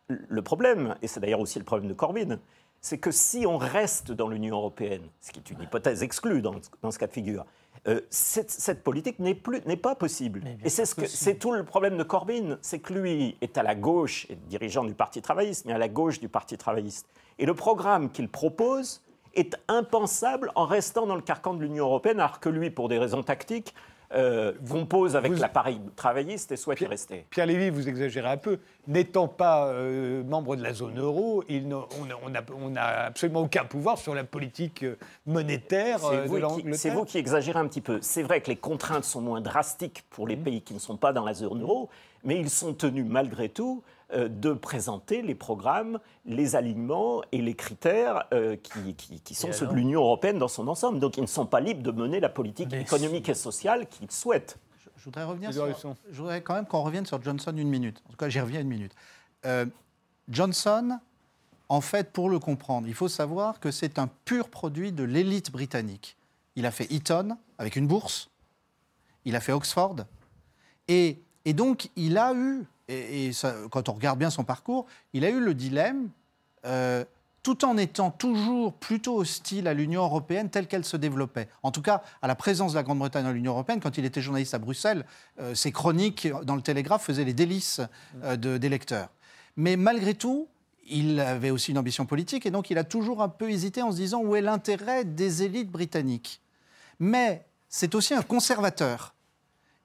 [0.08, 2.38] le problème, et c'est d'ailleurs aussi le problème de Corbyn,
[2.80, 6.54] c'est que si on reste dans l'Union européenne, ce qui est une hypothèse exclue dans,
[6.82, 7.44] dans ce cas de figure,
[7.86, 10.42] euh, cette, cette politique n'est plus n'est pas possible.
[10.64, 13.62] Et c'est ce que c'est tout le problème de Corbyn, c'est que lui est à
[13.62, 17.06] la gauche dirigeant du Parti travailliste, mais à la gauche du Parti travailliste.
[17.38, 19.02] Et le programme qu'il propose
[19.34, 22.98] est impensable en restant dans le carcan de l'Union européenne, alors que lui, pour des
[22.98, 23.74] raisons tactiques,
[24.14, 27.26] euh, compose avec l'appareil travailliste et souhaite y rester.
[27.30, 28.58] Pierre Lévy, vous exagérez un peu.
[28.86, 34.14] N'étant pas euh, membre de la zone euro, il on n'a absolument aucun pouvoir sur
[34.14, 34.96] la politique euh,
[35.26, 36.74] monétaire C'est euh, de vous, qui, l'Angleterre.
[36.74, 37.98] c'est vous qui exagérez un petit peu.
[38.00, 41.12] C'est vrai que les contraintes sont moins drastiques pour les pays qui ne sont pas
[41.12, 41.90] dans la zone euro,
[42.24, 48.24] mais ils sont tenus malgré tout de présenter les programmes, les alignements et les critères
[48.32, 50.98] euh, qui, qui- qui sont ceux de l'Union européenne dans son ensemble.
[50.98, 54.56] Donc ils ne sont pas libres de mener la politique économique et sociale qu'ils souhaitent.
[54.96, 55.66] Je voudrais revenir sur,
[56.10, 58.02] je voudrais quand même qu'on revienne sur Johnson une minute.
[58.06, 58.92] En tout cas, j'y reviens une minute.
[59.46, 59.66] Euh,
[60.28, 60.98] Johnson,
[61.68, 65.52] en fait, pour le comprendre, il faut savoir que c'est un pur produit de l'élite
[65.52, 66.16] britannique.
[66.56, 68.30] Il a fait Eton avec une bourse,
[69.24, 69.96] il a fait Oxford,
[70.88, 73.30] et, et donc il a eu, et,
[73.70, 76.08] quand on regarde bien son parcours, il a eu le dilemme,
[76.64, 77.04] euh,
[77.42, 81.48] tout en étant toujours plutôt hostile à l'Union européenne telle qu'elle se développait.
[81.62, 84.20] En tout cas, à la présence de la Grande-Bretagne dans l'Union européenne, quand il était
[84.20, 85.04] journaliste à Bruxelles,
[85.40, 87.80] euh, ses chroniques dans le Télégraphe faisaient les délices
[88.24, 89.08] euh, de- des lecteurs.
[89.56, 90.48] Mais malgré tout,
[90.90, 93.92] il avait aussi une ambition politique et donc il a toujours un peu hésité en
[93.92, 96.40] se disant où est l'intérêt des élites britanniques.
[96.98, 99.14] Mais c'est aussi un conservateur.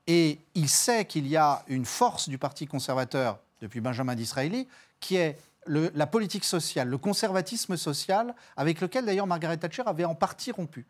[0.07, 4.67] Et il sait qu'il y a une force du Parti conservateur depuis Benjamin Disraeli,
[4.99, 10.03] qui est le- la politique sociale, le conservatisme social, avec lequel d'ailleurs Margaret Thatcher avait
[10.03, 10.85] en partie rompu.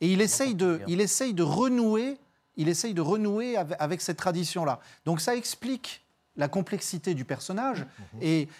[0.00, 2.18] Et il essaye de, il essaye de renouer,
[2.56, 4.80] il essaye de renouer avec, avec cette tradition-là.
[5.04, 6.02] Donc ça explique
[6.34, 7.86] la complexité du personnage.
[8.20, 8.52] Et euh,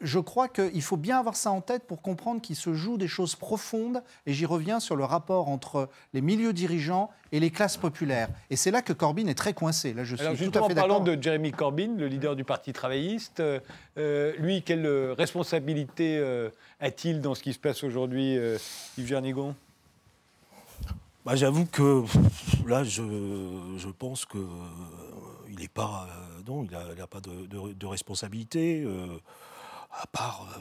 [0.00, 3.08] je crois qu'il faut bien avoir ça en tête pour comprendre qu'il se joue des
[3.08, 4.02] choses profondes.
[4.26, 8.28] Et j'y reviens sur le rapport entre les milieux dirigeants et les classes populaires.
[8.50, 9.92] Et c'est là que Corbyn est très coincé.
[9.92, 11.16] Là, je suis Alors tout justement, à fait parlant d'accord.
[11.16, 17.34] de Jeremy Corbyn, le leader du Parti travailliste, euh, lui, quelle responsabilité euh, a-t-il dans
[17.34, 18.58] ce qui se passe aujourd'hui, euh,
[18.98, 19.54] Yves Jernigon
[21.24, 22.04] Bah, J'avoue que
[22.66, 23.02] là, je,
[23.78, 24.42] je pense que euh,
[25.50, 28.84] il n'est pas, euh, non, il n'a il a pas de, de- de responsabilité.
[30.00, 30.60] À part, euh,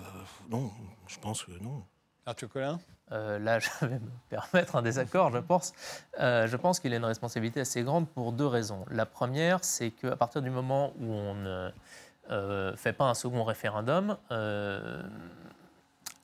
[0.50, 0.72] non,
[1.08, 1.84] je pense que non.
[2.26, 2.80] Arthur Collin?
[3.12, 5.74] Euh, là, je vais me permettre un désaccord, je pense.
[6.20, 8.86] Euh, je pense qu'il a une responsabilité assez grande pour deux raisons.
[8.90, 11.72] La première, c'est qu'à partir du moment où on ne
[12.32, 15.04] euh, fait pas un second référendum, euh,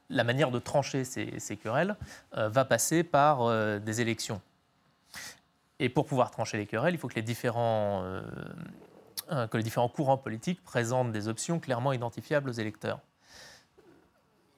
[0.09, 1.95] la manière de trancher ces, ces querelles
[2.35, 4.41] euh, va passer par euh, des élections.
[5.79, 8.03] Et pour pouvoir trancher les querelles, il faut que les différents,
[9.29, 12.99] que les différents courants politiques présentent des options clairement identifiables aux électeurs.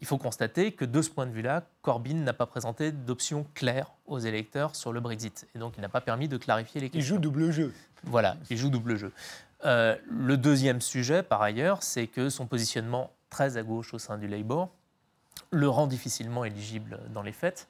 [0.01, 3.91] Il faut constater que de ce point de vue-là, Corbyn n'a pas présenté d'options claires
[4.07, 5.47] aux électeurs sur le Brexit.
[5.53, 7.15] Et donc, il n'a pas permis de clarifier les Il questions.
[7.15, 7.71] joue double jeu.
[8.03, 9.11] Voilà, il joue double jeu.
[9.63, 14.17] Euh, le deuxième sujet, par ailleurs, c'est que son positionnement très à gauche au sein
[14.17, 14.69] du Labour
[15.51, 17.67] le rend difficilement éligible dans les faits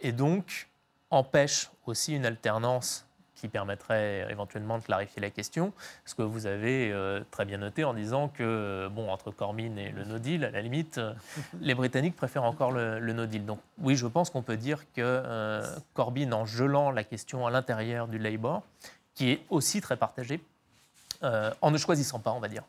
[0.00, 0.68] et donc
[1.10, 3.06] empêche aussi une alternance
[3.44, 5.74] qui permettrait éventuellement de clarifier la question.
[6.06, 9.90] Ce que vous avez euh, très bien noté en disant que, bon, entre Corbyn et
[9.90, 11.12] le no deal, à la limite, euh,
[11.60, 13.44] les Britanniques préfèrent encore le, le no deal.
[13.44, 17.50] Donc oui, je pense qu'on peut dire que euh, Corbyn, en gelant la question à
[17.50, 18.62] l'intérieur du Labour,
[19.14, 20.40] qui est aussi très partagé,
[21.22, 22.62] euh, en ne choisissant pas, on va dire,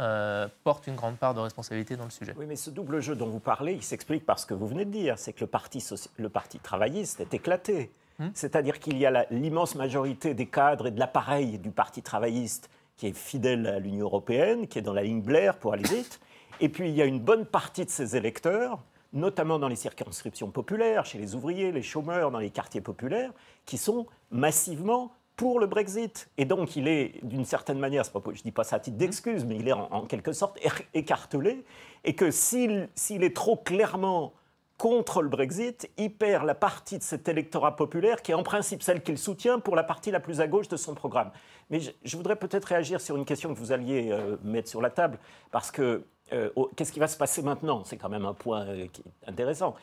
[0.00, 2.34] euh, porte une grande part de responsabilité dans le sujet.
[2.36, 4.84] Oui, mais ce double jeu dont vous parlez, il s'explique par ce que vous venez
[4.84, 5.16] de dire.
[5.16, 5.84] C'est que le parti,
[6.16, 7.92] le parti travailliste est éclaté.
[8.34, 13.06] C'est-à-dire qu'il y a l'immense majorité des cadres et de l'appareil du parti travailliste qui
[13.06, 16.18] est fidèle à l'Union européenne, qui est dans la ligne Blair pour aller vite.
[16.60, 18.80] Et puis il y a une bonne partie de ses électeurs,
[19.12, 23.32] notamment dans les circonscriptions populaires, chez les ouvriers, les chômeurs, dans les quartiers populaires,
[23.64, 26.28] qui sont massivement pour le Brexit.
[26.36, 29.44] Et donc, il est, d'une certaine manière, je ne dis pas ça à titre d'excuse,
[29.44, 31.64] mais il est en, en quelque sorte éc- écartelé.
[32.02, 34.32] Et que s'il est trop clairement
[34.78, 38.82] contre le Brexit, il perd la partie de cet électorat populaire qui est en principe
[38.82, 41.32] celle qu'il soutient pour la partie la plus à gauche de son programme.
[41.68, 44.90] Mais je, voudrais peut-être réagir sur une question que vous alliez euh, mettre sur la
[44.90, 45.18] table,
[45.50, 47.82] parce que euh, qu'est-ce qui va se passer maintenant?
[47.84, 49.74] C'est quand même un point euh, qui est intéressant.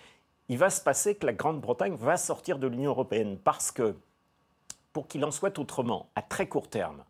[0.47, 3.95] Il va se passer que la Grande-Bretagne va sortir de l'Union européenne, parce que
[4.93, 7.03] pour qu'il en soit autrement, à très court terme,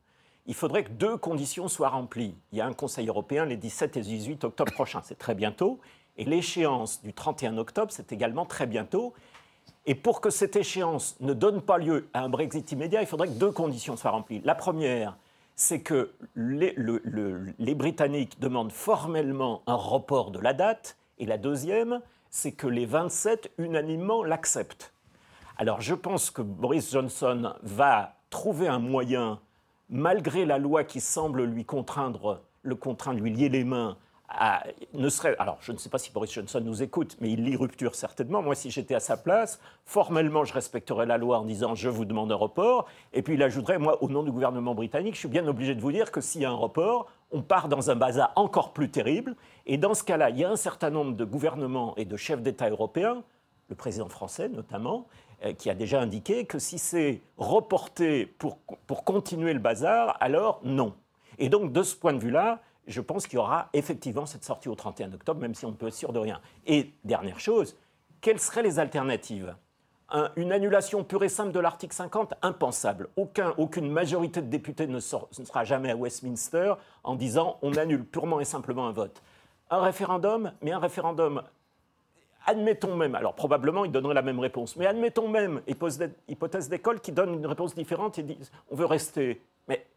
[0.48, 2.36] il faudrait que deux conditions soient remplies.
[2.52, 5.80] Il y a un Conseil européen les 17 et 18 octobre prochains, c'est très bientôt,
[6.18, 9.14] et l'échéance du 31 octobre, c'est également très bientôt.
[9.86, 13.28] Et pour que cette échéance ne donne pas lieu à un Brexit immédiat, il faudrait
[13.28, 14.42] que deux conditions soient remplies.
[14.44, 15.16] La première,
[15.56, 20.98] c'est que les, le- le- les Britanniques demandent formellement un report de la date.
[21.20, 24.92] Et la deuxième, c'est que les 27 unanimement l'acceptent.
[25.58, 29.40] Alors je pense que Boris Johnson va trouver un moyen,
[29.90, 33.96] malgré la loi qui semble lui contraindre, le contraindre, lui lier les mains,
[34.94, 37.56] ne serait, alors je ne sais pas si Boris Johnson nous écoute, mais il lit
[37.56, 38.42] rupture certainement.
[38.42, 42.06] Moi, si j'étais à sa place, formellement, je respecterais la loi en disant je vous
[42.06, 45.28] demande un report, et puis il ajouterait, moi, au nom du gouvernement britannique, je suis
[45.28, 47.96] bien obligé de vous dire que s'il y a un report, on part dans un
[47.96, 51.26] bazar encore plus terrible, et dans ce cas-là, il y a un certain nombre de
[51.26, 53.24] gouvernements et de chefs d'État européens,
[53.70, 55.08] le président français notamment,
[55.44, 58.58] euh, qui a déjà indiqué que si c'est reporté pour,
[58.88, 60.94] pour continuer le bazar, alors non.
[61.38, 64.70] Et donc, de ce point de vue-là, je pense qu'il y aura effectivement cette sortie
[64.70, 66.40] au 31 octobre, même si on peut être sûr de rien.
[66.66, 67.76] Et dernière chose,
[68.22, 69.56] quelles seraient les alternatives?
[70.10, 73.10] Un- Une annulation pure et simple de l'article 50, impensable.
[73.16, 76.74] Aucun, aucune majorité de députés ne, sera jamais à Westminster
[77.04, 79.22] en disant on annule purement et simplement un vote.
[79.72, 81.42] Un référendum, mais un référendum
[82.46, 87.12] admettons même, alors probablement il donnerait la même réponse, mais admettons même, hypothèse d'école qui
[87.12, 89.42] donne une réponse différente et disent on veut rester.
[89.68, 89.88] Mais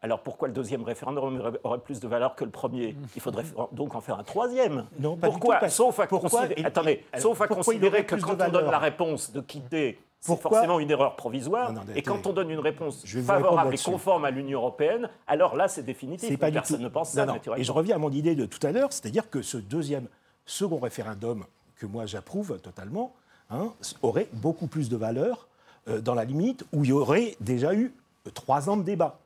[0.00, 2.94] alors pourquoi le deuxième référendum aurait- plus de valeur que le premier?
[3.16, 4.84] Il faudrait donc en faire un troisième.
[5.00, 8.06] Non, pas du pourquoi tout, Sauf à pourquoi considérer, il- attendez, alors, sauf à considérer
[8.06, 11.86] que quand on donne la réponse de quitter, c'est forcément une erreur provisoire, Non, non,
[11.94, 15.82] et quand on donne une réponse favorable et conforme à l'Union européenne, alors là c'est
[15.84, 16.28] définitif.
[16.28, 16.82] Du Personne tout.
[16.82, 17.60] ne pense ça naturellement.
[17.60, 20.06] Et je reviens à mon idée de tout à l'heure, c'est-à-dire que ce deuxième,
[20.46, 21.44] second référendum
[21.76, 23.14] que moi j'approuve totalement,
[23.50, 23.72] hein,
[24.02, 25.46] aurait beaucoup plus de valeur
[25.88, 27.92] euh, dans la limite où il y aurait déjà eu
[28.34, 29.18] trois ans de débat.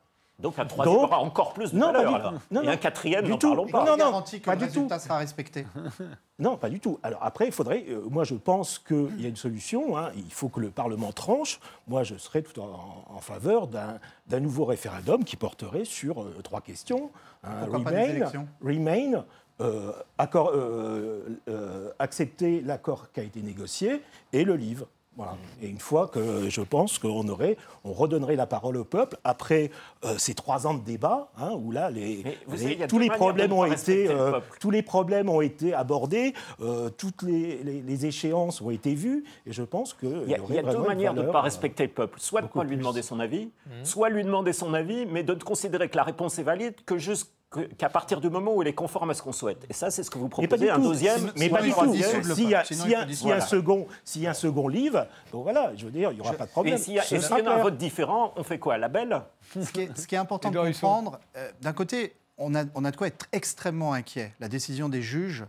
[0.43, 2.09] Donc un troisième Donc- aura encore plus de Non, pas valeur.
[2.11, 2.33] du- alors.
[2.51, 3.47] non, et non, un quatrième, du n'en tout.
[3.47, 3.85] parlons pas.
[3.85, 4.73] Non, non, garantit que pas le du tout.
[4.73, 5.65] résultat sera respecté.
[6.39, 6.99] Non, pas du tout.
[7.03, 10.31] Alors après, il faudrait, euh, moi je pense qu'il y a une solution, hein, il
[10.33, 11.59] faut que le Parlement tranche.
[11.87, 16.59] Moi je serais tout en, en faveur d'un nouveau référendum qui porterait sur euh, trois
[16.61, 17.11] questions.
[17.43, 18.29] hein, pas remain,
[18.61, 19.23] remain,
[19.61, 24.01] euh, accord- euh, euh, accepter l'accord qui a été négocié
[24.33, 24.87] et le livre.
[25.15, 25.35] Voilà.
[25.61, 29.69] Et une fois que je pense qu'on aurait, on redonnerait la parole au peuple après
[30.05, 33.53] euh, ces trois ans de débat, hein, où là les, les- savez, tous les problèmes
[33.53, 38.05] ont été, le euh, tous les problèmes ont été abordés, euh, toutes les, les- les
[38.07, 40.79] échéances ont été vues, et je pense que Il y a, il y a deux
[40.87, 42.19] manières de ne pas respecter le peuple.
[42.19, 43.49] Soit de ne pas lui demander son avis,
[43.83, 46.97] soit lui demander son avis, mais de ne considérer que la réponse est valide que
[46.97, 47.29] jusqu'-
[47.77, 49.65] qu'à partir du moment où elle est conforme à ce qu'on souhaite.
[49.69, 50.89] Et ça, c'est ce que vous Mais pas proposez, du un tout.
[50.89, 51.93] deuxième, mais pas du tout.
[51.93, 55.71] S'il y a, a- a un second, s'il y a un second livre, bon voilà,
[55.75, 56.75] je veux dire, il n'y aura pas de problème.
[56.75, 57.03] Et s'il y a,
[57.53, 59.21] un vote différent, on fait quoi La belle
[59.59, 62.83] Ce qui est, ce qui est important de comprendre, euh, d'un côté, on a, on
[62.85, 64.33] a de quoi être extrêmement inquiet.
[64.39, 65.45] La décision des juges,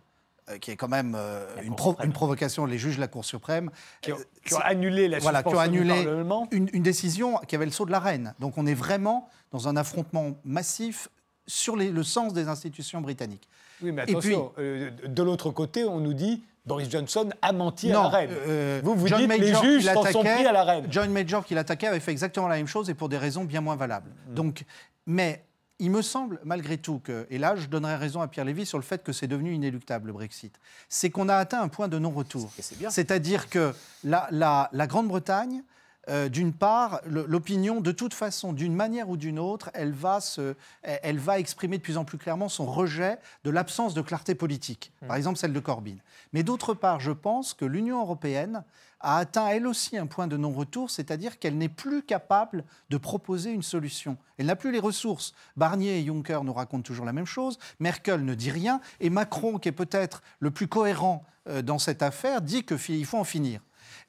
[0.51, 3.25] euh, qui est quand même euh, une, pro- une provocation, les juges de la Cour
[3.25, 3.71] suprême,
[4.03, 6.47] Qui ont, euh, qui ont c'est- annulé la voilà, qui ont du annulé Parlement.
[6.51, 8.35] une, une décision qui avait le sceau de la reine.
[8.41, 11.09] Donc on est vraiment dans un affrontement massif
[11.47, 13.49] sur les- le sens des institutions britanniques.
[13.83, 17.91] Oui, mais Et attention, euh, de l'autre côté, on nous dit Boris Johnson a menti
[17.91, 18.31] à la reine.
[18.33, 20.87] euh, vous vous John dites Major les juges s'en sont l'attaquait- pris à la reine.
[20.91, 23.61] John Major qui l'attaquait avait fait exactement la même chose et pour des raisons bien
[23.61, 24.11] moins valables.
[24.31, 24.35] Mm.
[24.35, 24.65] Donc,
[25.07, 25.45] mais
[25.81, 28.79] il me semble malgré tout que, et là je donnerais raison à Pierre Lévy sur
[28.79, 31.99] le fait que c'est devenu inéluctable le Brexit, c'est qu'on a atteint un point de
[31.99, 32.51] non-retour.
[32.89, 33.75] C'est-à-dire que
[34.05, 35.63] la, la- la Grande-Bretagne
[36.09, 40.55] euh, d'une part, l'opinion, de toute façon, d'une manière ou d'une autre, elle va, se,
[40.83, 44.93] elle va exprimer de plus en plus clairement son rejet de l'absence de clarté politique,
[45.07, 45.97] par exemple celle de Corbyn.
[46.33, 48.65] Mais d'autre part, je pense que l'Union européenne
[49.05, 53.51] a atteint elle aussi un point de non-retour, c'est-à-dire qu'elle n'est plus capable de proposer
[53.51, 54.17] une solution.
[54.39, 55.35] Elle n'a plus les ressources.
[55.57, 59.59] Barnier et Juncker nous racontent toujours la même chose, Merkel ne dit rien, et Macron,
[59.59, 63.61] qui est peut-être le plus cohérent euh, dans cette affaire, dit qu'il faut en finir.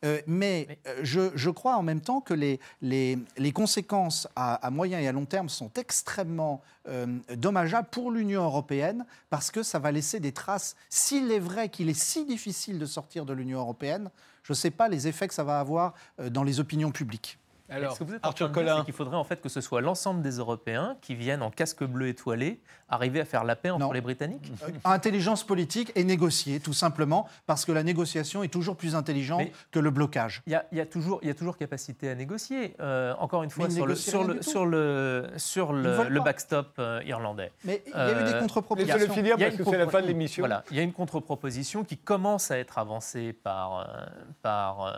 [0.03, 4.55] Euh, mais euh, je, je crois en même temps que les, les, les conséquences à,
[4.55, 9.63] à moyen et à long terme sont extrêmement euh, dommageables pour l'Union européenne parce que
[9.63, 10.75] ça va laisser des traces.
[10.89, 14.09] S'il est vrai qu'il est si difficile de sortir de l'Union européenne,
[14.43, 15.93] je ne sais pas les effets que ça va avoir
[16.29, 17.39] dans les opinions publiques.
[17.69, 19.49] Alors, ce que vous êtes en train de dire, c'est qu'il faudrait en fait que
[19.49, 22.59] ce soit l'ensemble des Européens qui viennent en casque bleu étoilé
[22.89, 24.51] arriver à faire la paix entre les Britanniques?
[24.63, 29.39] Euh, Intelligence politique et négocier, tout simplement, parce que la négociation est toujours plus intelligente
[29.39, 30.43] Mais- que le blocage.
[30.45, 32.75] Il y, a, il y a toujours, il y a toujours capacité à négocier.
[32.79, 34.49] Euh, encore une fois, ils sur le, négocient sur rien le, du tout.
[34.51, 36.25] sur le, sur Ils le, veulent le pas.
[36.25, 37.51] backstop euh, irlandais.
[37.63, 38.95] Mais il y a eu des Euh, contre-propositions.
[38.95, 40.41] Laissez-le finir il y a parce une que c'est la fin de l'émission.
[40.43, 44.05] Voilà, il y a une contre-proposition qui commence à être avancée par, euh,
[44.43, 44.93] par, euh,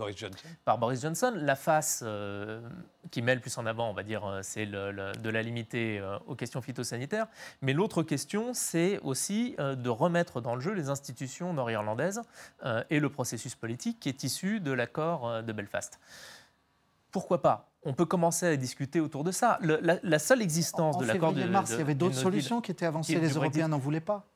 [0.00, 0.48] Boris Johnson.
[0.64, 1.32] par Boris Johnson.
[1.36, 2.60] La face euh,
[3.10, 5.42] qui met le plus en avant, on va dire, euh, c'est le- le- de la
[5.42, 7.26] limiter euh, aux questions phytosanitaires.
[7.62, 12.22] Mais l'autre question, c'est aussi euh, de remettre dans le jeu les institutions nord-irlandaises
[12.64, 15.98] euh, et le processus politique qui est issu de l'accord euh, de Belfast.
[17.10, 17.66] Pourquoi pas?
[17.82, 19.58] On peut commencer à discuter autour de ça.
[19.62, 22.14] Le- la, la seule existence En de l'accord de, février-mars, de- il y avait d'autres
[22.14, 23.30] solutions qui étaient avancées, qui- les.
[23.32, 24.26] Européens n'en voulaient pas.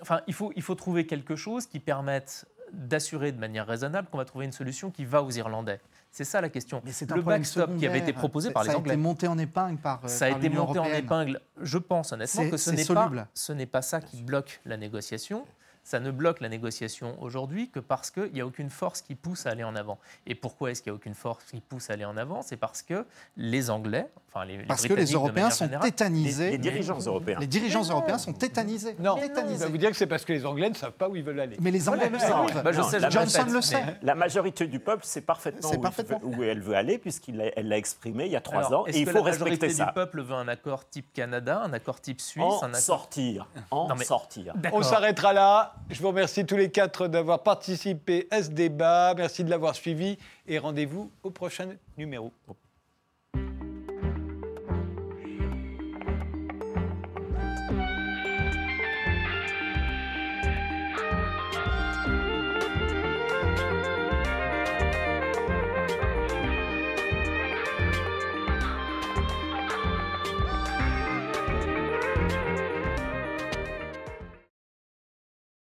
[0.00, 4.18] Enfin, il faut, il faut trouver quelque chose qui permette d'assurer de manière raisonnable qu'on
[4.18, 5.80] va trouver une solution qui va aux Irlandais.
[6.12, 6.82] C'est ça la question.
[6.84, 8.90] Mais c'est un Le backstop qui avait été proposé Ça- par les ça Anglais.
[8.90, 11.40] a été monté en épingle par, euh, Ça a été monté en épingle.
[11.60, 13.28] Je pense honnêtement que ce c'est n'est pas, soluble.
[13.34, 15.44] ce n'est pas ça qui bloque la négociation.
[15.90, 19.46] Ça ne bloque la négociation aujourd'hui que parce qu'il n'y a aucune force qui pousse
[19.46, 19.98] à aller en avant.
[20.24, 22.42] Et pourquoi est-ce qu'il n'y a aucune force qui pousse à aller en avant?
[22.42, 23.04] C'est parce que
[23.36, 26.44] les Anglais, enfin les, les Parce que les Européens sont générale, tétanisés.
[26.44, 27.38] les- Les dirigeants européens.
[27.40, 28.94] Les dirigeants européens sont tétanisés.
[29.00, 29.56] Non, tétanisés.
[29.58, 31.24] je vais vous dire que c'est parce que les Anglais ne savent pas où ils
[31.24, 31.56] veulent aller.
[31.60, 32.62] Mais les Anglais le Non, savent.
[32.62, 33.82] Bah, je sais, je le Johnson le sait.
[34.02, 36.20] La majorité du peuple sait parfaitement, où, il parfaitement.
[36.22, 38.96] veut- où elle veut aller, puisqu'elle l'a exprimé il y a trois Alors, ans, et
[38.96, 39.86] il faut la majorité respecter du ça.
[39.86, 42.76] peuple veut un accord type Canada, un accord type Suisse, En un accord...
[42.80, 44.54] sortir, en Non, mais- sortir.
[44.72, 45.74] On s'arrêtera là.
[45.88, 49.14] Je vous remercie tous les quatre d'avoir participé à ce débat.
[49.16, 52.32] Merci de l'avoir suivi et rendez-vous au prochain numéro.